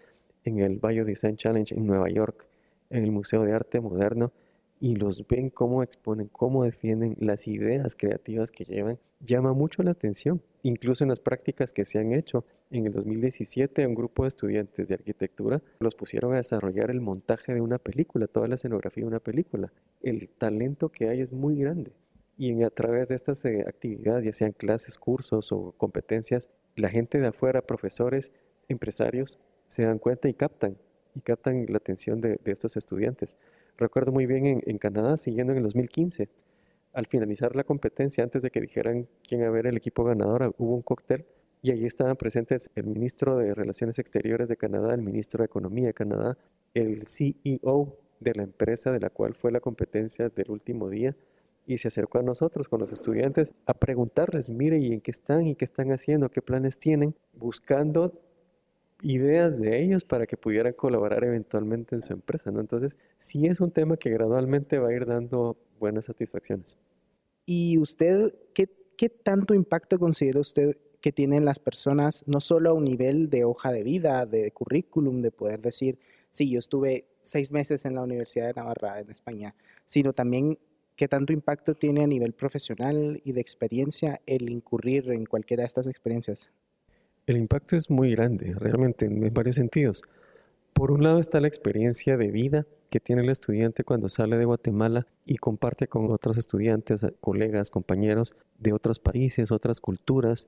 en 0.44 0.60
el 0.60 0.80
Design 0.80 1.36
Challenge 1.36 1.76
en 1.76 1.86
Nueva 1.86 2.10
York, 2.10 2.48
en 2.90 3.04
el 3.04 3.12
Museo 3.12 3.44
de 3.44 3.54
Arte 3.54 3.80
Moderno, 3.80 4.32
y 4.80 4.96
los 4.96 5.28
ven 5.28 5.50
cómo 5.50 5.84
exponen, 5.84 6.28
cómo 6.28 6.64
defienden 6.64 7.16
las 7.20 7.48
ideas 7.48 7.96
creativas 7.96 8.52
que 8.52 8.64
llevan, 8.64 9.00
llama 9.20 9.54
mucho 9.54 9.82
la 9.84 9.92
atención. 9.92 10.42
Incluso 10.64 11.04
en 11.04 11.10
las 11.10 11.20
prácticas 11.20 11.74
que 11.74 11.86
se 11.86 12.00
han 12.00 12.14
hecho, 12.14 12.46
en 12.70 12.86
el 12.86 12.92
2017 12.92 13.88
un 13.88 13.96
grupo 13.96 14.24
de 14.24 14.28
estudiantes 14.28 14.88
de 14.88 14.96
arquitectura 14.96 15.62
los 15.80 15.96
pusieron 15.96 16.34
a 16.34 16.38
desarrollar 16.38 16.92
el 16.92 17.02
montaje 17.02 17.54
de 17.54 17.62
una 17.62 17.80
película, 17.80 18.28
toda 18.28 18.48
la 18.48 18.56
escenografía 18.56 19.04
de 19.04 19.08
una 19.08 19.20
película. 19.20 19.72
El 20.02 20.30
talento 20.30 20.90
que 20.90 21.10
hay 21.10 21.22
es 21.22 21.34
muy 21.34 21.58
grande. 21.58 21.92
Y 22.38 22.62
a 22.64 22.70
través 22.70 23.08
de 23.08 23.16
estas 23.16 23.44
eh, 23.46 23.64
actividades, 23.68 24.24
ya 24.24 24.34
sean 24.34 24.52
clases, 24.52 24.98
cursos 24.98 25.52
o 25.52 25.74
competencias, 25.78 26.50
la 26.76 26.90
gente 26.90 27.20
de 27.20 27.28
afuera, 27.28 27.62
profesores, 27.62 28.32
empresarios, 28.68 29.40
se 29.66 29.84
dan 29.84 29.98
cuenta 29.98 30.30
y 30.30 30.34
captan, 30.34 30.78
y 31.16 31.22
captan 31.22 31.66
la 31.68 31.78
atención 31.78 32.22
de 32.22 32.40
estos 32.46 32.78
estudiantes. 32.78 33.38
Recuerdo 33.78 34.12
muy 34.12 34.26
bien 34.26 34.64
en, 34.66 34.78
Canadá, 34.80 35.18
siguiendo 35.18 35.54
en 35.54 35.60
el 35.60 35.64
2015, 35.64 36.30
al 36.94 37.06
finalizar 37.06 37.56
la 37.56 37.64
competencia, 37.64 38.24
antes 38.24 38.42
de 38.42 38.50
que 38.50 38.60
dijeran 38.60 39.08
quién 39.28 39.44
a 39.44 39.52
ver 39.52 39.68
el 39.68 39.78
equipo 39.78 40.04
ganador, 40.04 40.56
hubo 40.58 40.74
un 40.74 40.82
cóctel 40.82 41.26
y 41.62 41.72
allí 41.72 41.86
estaban 41.86 42.16
presentes 42.16 42.72
el 42.76 42.88
ministro 42.88 43.38
de 43.38 43.54
Relaciones 43.54 44.00
Exteriores 44.00 44.48
de 44.48 44.58
Canadá, 44.58 44.96
el 44.96 45.04
ministro 45.04 45.44
de 45.44 45.46
Economía 45.46 45.88
de 45.88 45.94
Canadá, 45.94 46.38
el 46.74 47.06
CEO 47.06 47.96
de 48.20 48.34
la 48.34 48.44
empresa 48.44 48.92
de 48.92 49.00
la 49.00 49.12
cual 49.12 49.36
fue 49.36 49.52
la 49.52 49.60
competencia 49.60 50.30
del 50.30 50.50
último 50.50 50.90
día 50.90 51.16
y 51.68 51.78
se 51.78 51.90
acercó 51.90 52.20
a 52.20 52.24
nosotros 52.24 52.70
con 52.70 52.80
los 52.80 52.94
estudiantes 52.94 53.52
a 53.66 53.74
preguntarles, 53.74 54.50
mire, 54.50 54.80
¿y 54.80 54.94
en 54.94 55.02
qué 55.02 55.12
están? 55.12 55.46
¿Y 55.46 55.56
qué 55.56 55.66
están 55.66 55.92
haciendo? 55.92 56.30
¿Qué 56.30 56.42
planes 56.42 56.80
tienen? 56.80 57.14
Buscando 57.34 58.14
ideas 59.02 59.60
de 59.60 59.84
ellos 59.84 60.06
para 60.06 60.26
que 60.26 60.38
pudieran 60.38 60.74
colaborar 60.74 61.26
eventualmente 61.26 61.94
en 61.94 62.02
su 62.02 62.14
empresa, 62.14 62.52
¿no? 62.52 62.62
Entonces, 62.62 62.98
sí 63.18 63.48
es 63.48 63.60
un 63.60 63.72
tema 63.72 63.98
que 63.98 64.10
gradualmente 64.10 64.80
va 64.80 64.88
a 64.88 64.94
ir 64.94 65.06
dando 65.06 65.58
buenas 65.78 66.06
satisfacciones. 66.06 66.78
¿Y 67.46 67.78
usted 67.78 68.34
qué, 68.54 68.70
qué 68.98 69.10
tanto 69.10 69.54
impacto 69.54 70.00
considera 70.00 70.40
usted 70.40 70.78
que 71.02 71.12
tienen 71.12 71.44
las 71.44 71.60
personas, 71.60 72.24
no 72.28 72.40
solo 72.40 72.70
a 72.70 72.74
un 72.74 72.86
nivel 72.86 73.30
de 73.30 73.44
hoja 73.44 73.74
de 73.74 73.84
vida, 73.84 74.26
de 74.26 74.52
currículum, 74.52 75.22
de 75.22 75.32
poder 75.32 75.62
decir, 75.62 76.00
sí, 76.32 76.50
yo 76.50 76.60
estuve 76.60 77.06
seis 77.22 77.52
meses 77.52 77.84
en 77.84 77.94
la 77.94 78.04
Universidad 78.04 78.48
de 78.48 78.54
Navarra, 78.54 79.02
en 79.02 79.12
España, 79.12 79.54
sino 79.86 80.14
también 80.14 80.58
qué 80.98 81.08
tanto 81.08 81.32
impacto 81.32 81.76
tiene 81.76 82.04
a 82.04 82.08
nivel 82.08 82.34
profesional 82.34 83.22
y 83.24 83.32
de 83.32 83.40
experiencia 83.40 84.20
el 84.26 84.50
incurrir 84.50 85.12
en 85.12 85.26
cualquiera 85.26 85.62
de 85.62 85.68
estas 85.68 85.88
experiencias? 85.88 86.52
El 87.28 87.38
impacto 87.38 87.76
es 87.76 87.90
muy 87.90 88.12
grande, 88.12 88.54
realmente, 88.58 89.06
en 89.06 89.34
varios 89.34 89.58
sentidos. 89.58 90.02
Por 90.74 90.92
un 90.92 91.04
lado 91.04 91.20
está 91.20 91.40
la 91.40 91.48
experiencia 91.48 92.18
de 92.18 92.32
vida 92.32 92.66
que 92.90 93.00
tiene 93.00 93.22
el 93.22 93.30
estudiante 93.30 93.84
cuando 93.84 94.10
sale 94.10 94.38
de 94.38 94.46
Guatemala 94.46 95.08
y 95.26 95.38
comparte 95.38 95.88
con 95.88 96.12
otros 96.12 96.38
estudiantes, 96.38 97.06
colegas, 97.20 97.70
compañeros 97.70 98.36
de 98.58 98.74
otros 98.74 99.00
países, 99.00 99.52
otras 99.52 99.80
culturas, 99.80 100.48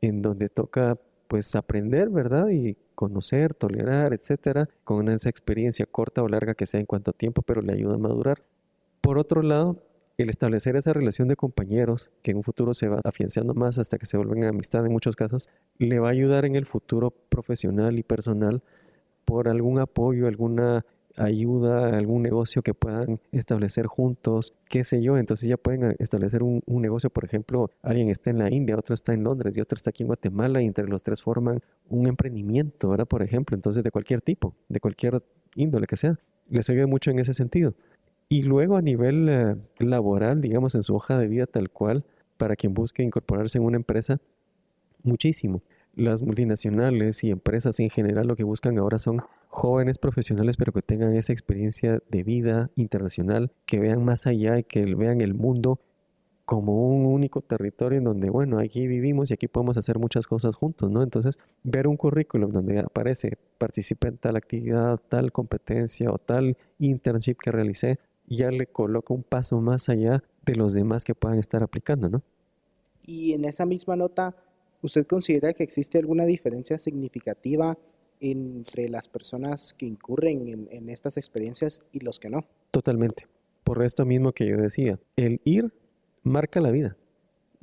en 0.00 0.22
donde 0.22 0.48
toca 0.48 0.98
pues 1.28 1.54
aprender, 1.54 2.08
¿verdad? 2.08 2.48
Y 2.48 2.76
conocer, 2.94 3.54
tolerar, 3.54 4.12
etcétera, 4.12 4.68
con 4.84 5.08
esa 5.08 5.28
experiencia 5.28 5.86
corta 5.86 6.22
o 6.22 6.28
larga 6.28 6.54
que 6.54 6.66
sea 6.66 6.80
en 6.80 6.86
cuanto 6.86 7.10
a 7.10 7.14
tiempo, 7.14 7.42
pero 7.42 7.60
le 7.60 7.72
ayuda 7.72 7.94
a 7.94 7.98
madurar. 7.98 8.42
Por 9.00 9.18
otro 9.18 9.42
lado, 9.42 9.82
el 10.22 10.30
establecer 10.30 10.76
esa 10.76 10.92
relación 10.92 11.28
de 11.28 11.36
compañeros, 11.36 12.12
que 12.22 12.30
en 12.32 12.38
un 12.38 12.42
futuro 12.42 12.74
se 12.74 12.88
va 12.88 13.00
afianzando 13.04 13.54
más 13.54 13.78
hasta 13.78 13.98
que 13.98 14.06
se 14.06 14.16
vuelven 14.16 14.44
amistad 14.44 14.84
en 14.84 14.92
muchos 14.92 15.16
casos, 15.16 15.48
le 15.78 15.98
va 15.98 16.08
a 16.08 16.12
ayudar 16.12 16.44
en 16.44 16.56
el 16.56 16.66
futuro 16.66 17.10
profesional 17.10 17.98
y 17.98 18.02
personal 18.02 18.62
por 19.24 19.48
algún 19.48 19.78
apoyo, 19.78 20.26
alguna 20.26 20.84
ayuda, 21.16 21.96
algún 21.96 22.22
negocio 22.22 22.62
que 22.62 22.74
puedan 22.74 23.20
establecer 23.32 23.86
juntos, 23.86 24.54
qué 24.68 24.84
sé 24.84 25.02
yo. 25.02 25.18
Entonces 25.18 25.48
ya 25.48 25.56
pueden 25.56 25.96
establecer 25.98 26.42
un, 26.42 26.62
negocio, 26.66 27.10
por 27.10 27.24
ejemplo, 27.24 27.70
alguien 27.82 28.08
está 28.08 28.30
en 28.30 28.38
la 28.38 28.50
India, 28.50 28.76
otro 28.76 28.94
está 28.94 29.12
en 29.12 29.24
Londres 29.24 29.56
y 29.56 29.60
otro 29.60 29.76
está 29.76 29.90
aquí 29.90 30.02
en 30.02 30.08
Guatemala 30.08 30.62
y 30.62 30.66
entre 30.66 30.88
los 30.88 31.02
tres 31.02 31.22
forman 31.22 31.60
un 31.88 32.06
emprendimiento, 32.06 32.88
¿verdad? 32.88 33.06
Por 33.06 33.22
ejemplo, 33.22 33.54
entonces 33.54 33.82
de 33.82 33.90
cualquier 33.90 34.20
tipo, 34.20 34.54
de 34.68 34.80
cualquier 34.80 35.22
índole 35.54 35.86
que 35.86 35.96
sea. 35.96 36.18
Les 36.48 36.68
ayuda 36.68 36.86
mucho 36.86 37.10
en 37.10 37.18
ese 37.18 37.34
sentido. 37.34 37.74
Y 38.32 38.44
luego 38.44 38.76
a 38.76 38.80
nivel 38.80 39.28
eh, 39.28 39.56
laboral, 39.80 40.40
digamos, 40.40 40.76
en 40.76 40.84
su 40.84 40.94
hoja 40.94 41.18
de 41.18 41.26
vida 41.26 41.46
tal 41.46 41.68
cual, 41.68 42.04
para 42.36 42.54
quien 42.54 42.74
busque 42.74 43.02
incorporarse 43.02 43.58
en 43.58 43.64
una 43.64 43.76
empresa, 43.76 44.20
muchísimo. 45.02 45.62
Las 45.96 46.22
multinacionales 46.22 47.24
y 47.24 47.32
empresas 47.32 47.80
en 47.80 47.90
general 47.90 48.28
lo 48.28 48.36
que 48.36 48.44
buscan 48.44 48.78
ahora 48.78 49.00
son 49.00 49.20
jóvenes 49.48 49.98
profesionales, 49.98 50.56
pero 50.56 50.72
que 50.72 50.80
tengan 50.80 51.16
esa 51.16 51.32
experiencia 51.32 51.98
de 52.08 52.22
vida 52.22 52.70
internacional, 52.76 53.50
que 53.66 53.80
vean 53.80 54.04
más 54.04 54.28
allá 54.28 54.60
y 54.60 54.62
que 54.62 54.94
vean 54.94 55.20
el 55.22 55.34
mundo 55.34 55.80
como 56.44 56.86
un 56.88 57.06
único 57.06 57.42
territorio 57.42 57.98
en 57.98 58.04
donde, 58.04 58.30
bueno, 58.30 58.60
aquí 58.60 58.86
vivimos 58.86 59.30
y 59.30 59.34
aquí 59.34 59.48
podemos 59.48 59.76
hacer 59.76 59.98
muchas 59.98 60.28
cosas 60.28 60.54
juntos, 60.54 60.88
¿no? 60.88 61.02
Entonces, 61.02 61.40
ver 61.64 61.88
un 61.88 61.96
currículum 61.96 62.52
donde 62.52 62.78
aparece, 62.78 63.38
participé 63.58 64.08
en 64.08 64.18
tal 64.18 64.36
actividad, 64.36 65.00
tal 65.08 65.32
competencia 65.32 66.12
o 66.12 66.18
tal 66.18 66.56
internship 66.78 67.36
que 67.36 67.50
realicé, 67.50 67.98
ya 68.36 68.50
le 68.50 68.66
coloca 68.66 69.12
un 69.12 69.24
paso 69.24 69.60
más 69.60 69.88
allá 69.88 70.22
de 70.46 70.54
los 70.54 70.72
demás 70.72 71.04
que 71.04 71.14
puedan 71.14 71.38
estar 71.38 71.62
aplicando, 71.62 72.08
¿no? 72.08 72.22
Y 73.04 73.32
en 73.32 73.44
esa 73.44 73.66
misma 73.66 73.96
nota, 73.96 74.36
¿usted 74.82 75.06
considera 75.06 75.52
que 75.52 75.64
existe 75.64 75.98
alguna 75.98 76.24
diferencia 76.24 76.78
significativa 76.78 77.76
entre 78.20 78.88
las 78.88 79.08
personas 79.08 79.74
que 79.74 79.86
incurren 79.86 80.68
en, 80.70 80.88
estas 80.90 81.16
experiencias 81.16 81.80
y 81.92 82.00
los 82.00 82.20
que 82.20 82.30
no? 82.30 82.44
Totalmente. 82.70 83.26
Por 83.64 83.82
esto 83.82 84.06
mismo 84.06 84.32
que 84.32 84.46
yo 84.46 84.56
decía, 84.56 84.98
el 85.16 85.40
ir 85.44 85.72
marca 86.22 86.60
la 86.60 86.70
vida. 86.70 86.96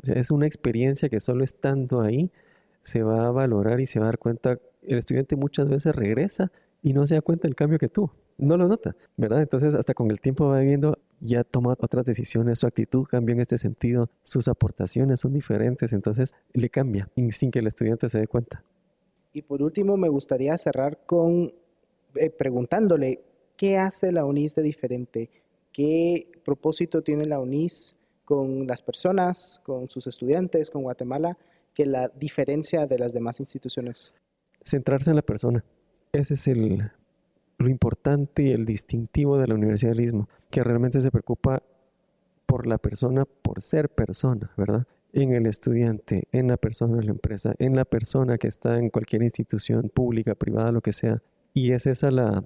es 0.04 0.32
una 0.32 0.48
experiencia 0.48 1.10
que 1.10 1.20
solo 1.20 1.44
estando 1.44 2.02
ahí 2.02 2.30
se 2.82 3.04
va 3.04 3.28
a 3.28 3.32
valorar 3.32 3.80
y 3.80 3.86
se 3.86 4.00
va 4.00 4.06
a 4.06 4.10
dar 4.10 4.20
cuenta. 4.20 4.60
El 4.82 4.98
estudiante 4.98 5.36
muchas 5.36 5.70
veces 5.70 5.96
regresa 5.96 6.52
y 6.82 6.94
no 6.94 7.06
se 7.06 7.16
da 7.16 7.22
cuenta 7.22 7.48
del 7.48 7.56
cambio 7.56 7.80
que 7.80 7.88
tuvo 7.88 8.14
no 8.38 8.58
lo 8.58 8.68
nota, 8.68 8.96
¿verdad? 9.16 9.42
Entonces 9.42 9.74
hasta 9.74 9.94
con 9.94 10.12
el 10.12 10.20
tiempo 10.20 10.48
va 10.48 10.60
viendo, 10.60 10.98
ya 11.20 11.44
toma 11.44 11.76
otras 11.80 12.06
decisiones, 12.06 12.60
su 12.60 12.68
actitud 12.68 13.06
cambió 13.06 13.34
en 13.34 13.42
este 13.42 13.58
sentido, 13.58 14.10
sus 14.24 14.48
aportaciones 14.48 15.22
son 15.22 15.34
diferentes, 15.34 15.94
entonces 15.94 16.34
le 16.54 16.70
cambia 16.70 17.10
sin 17.30 17.52
que 17.52 17.60
el 17.60 17.68
estudiante 17.68 18.10
se 18.10 18.20
dé 18.20 18.28
cuenta. 18.28 18.64
Y 19.34 19.42
por 19.42 19.62
último, 19.62 19.98
me 19.98 20.10
gustaría 20.10 20.58
cerrar 20.58 21.06
con 21.06 21.54
eh, 22.16 22.30
preguntándole, 22.30 23.22
¿qué 23.56 23.78
hace 23.78 24.12
la 24.12 24.26
UNIS 24.26 24.56
de 24.56 24.64
diferente? 24.64 25.30
¿Qué 25.72 26.32
propósito 26.44 27.04
tiene 27.04 27.26
la 27.26 27.40
UNIS 27.40 27.96
con 28.26 28.66
las 28.66 28.82
personas, 28.82 29.62
con 29.64 29.90
sus 29.90 30.08
estudiantes, 30.08 30.70
con 30.70 30.84
Guatemala, 30.84 31.38
que 31.74 31.86
la 31.86 32.08
diferencia 32.10 32.88
de 32.88 32.98
las 32.98 33.14
demás 33.14 33.40
instituciones? 33.40 34.14
Centrarse 34.64 35.12
en 35.12 35.16
la 35.16 35.22
persona. 35.22 35.64
Ese 36.12 36.34
es 36.34 36.48
el 36.48 36.92
lo 37.58 37.70
importante 37.70 38.44
y 38.44 38.52
el 38.52 38.66
distintivo 38.66 39.38
de 39.38 39.48
del 39.48 40.02
Istmo, 40.02 40.30
que 40.50 40.64
realmente 40.64 41.02
se 41.02 41.12
preocupa 41.12 41.64
por 42.46 42.68
la 42.68 42.78
persona, 42.78 43.26
por 43.26 43.62
ser 43.62 43.90
persona, 43.90 44.52
¿verdad? 44.58 44.86
En 45.14 45.34
el 45.34 45.48
estudiante, 45.48 46.28
en 46.32 46.48
la 46.48 46.58
persona 46.58 46.98
de 46.98 47.04
la 47.04 47.12
empresa, 47.12 47.54
en 47.60 47.76
la 47.76 47.86
persona 47.86 48.38
que 48.38 48.48
está 48.48 48.78
en 48.78 48.90
cualquier 48.90 49.24
institución 49.24 49.90
pública, 49.94 50.36
privada, 50.36 50.72
lo 50.72 50.82
que 50.82 50.94
sea. 50.94 51.22
Y 51.54 51.72
es 51.72 51.88
esa 51.88 52.12
la, 52.12 52.44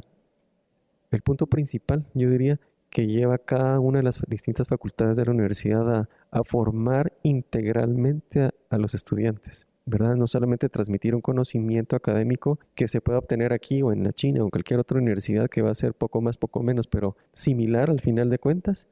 el 1.11 1.21
punto 1.21 1.47
principal, 1.47 2.05
yo 2.13 2.29
diría, 2.29 2.59
que 2.89 3.07
lleva 3.07 3.37
cada 3.37 3.79
una 3.79 3.99
de 3.99 4.03
las 4.03 4.21
distintas 4.27 4.67
facultades 4.67 5.17
de 5.17 5.25
la 5.25 5.31
universidad 5.31 6.07
a, 6.31 6.43
formar 6.43 7.13
integralmente 7.23 8.49
a 8.69 8.77
los 8.77 8.93
estudiantes. 8.93 9.67
¿Verdad? 9.85 10.15
No 10.15 10.27
solamente 10.27 10.69
transmitir 10.69 11.15
un 11.15 11.21
conocimiento 11.21 11.95
académico 11.95 12.59
que 12.75 12.87
se 12.87 13.01
pueda 13.01 13.19
obtener 13.19 13.53
aquí 13.53 13.81
o 13.81 13.91
en 13.91 14.03
la 14.03 14.13
China 14.13 14.41
o 14.41 14.43
en 14.45 14.49
cualquier 14.49 14.79
otra 14.79 14.99
universidad 14.99 15.49
que 15.49 15.61
va 15.61 15.71
a 15.71 15.75
ser 15.75 15.93
poco 15.93 16.21
más, 16.21 16.37
poco 16.37 16.61
menos, 16.61 16.87
pero 16.87 17.15
similar 17.33 17.89
al 17.89 17.99
final 17.99 18.29
de 18.29 18.39
cuentas, 18.39 18.87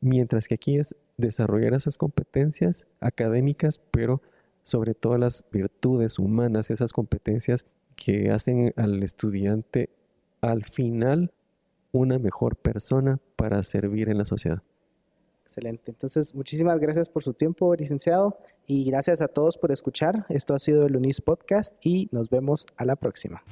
mientras 0.00 0.48
que 0.48 0.54
aquí 0.54 0.78
es 0.78 0.96
desarrollar 1.16 1.74
esas 1.74 1.96
competencias 1.96 2.86
académicas, 3.00 3.80
pero 3.90 4.20
sobre 4.62 4.94
todo 4.94 5.18
las 5.18 5.44
virtudes 5.50 6.18
humanas, 6.18 6.70
esas 6.70 6.92
competencias 6.92 7.66
que 7.96 8.30
hacen 8.30 8.72
al 8.76 9.02
estudiante 9.02 9.90
al 10.40 10.64
final 10.64 11.32
una 11.92 12.18
mejor 12.18 12.56
persona 12.56 13.20
para 13.36 13.62
servir 13.62 14.08
en 14.08 14.18
la 14.18 14.24
sociedad. 14.24 14.62
Excelente. 15.44 15.90
Entonces, 15.90 16.34
muchísimas 16.34 16.78
gracias 16.80 17.08
por 17.08 17.22
su 17.22 17.34
tiempo, 17.34 17.74
licenciado, 17.74 18.38
y 18.66 18.84
gracias 18.84 19.20
a 19.20 19.28
todos 19.28 19.56
por 19.56 19.72
escuchar. 19.72 20.26
Esto 20.28 20.54
ha 20.54 20.58
sido 20.58 20.86
el 20.86 20.96
UNIS 20.96 21.20
Podcast 21.20 21.74
y 21.84 22.08
nos 22.12 22.30
vemos 22.30 22.66
a 22.76 22.84
la 22.84 22.96
próxima. 22.96 23.42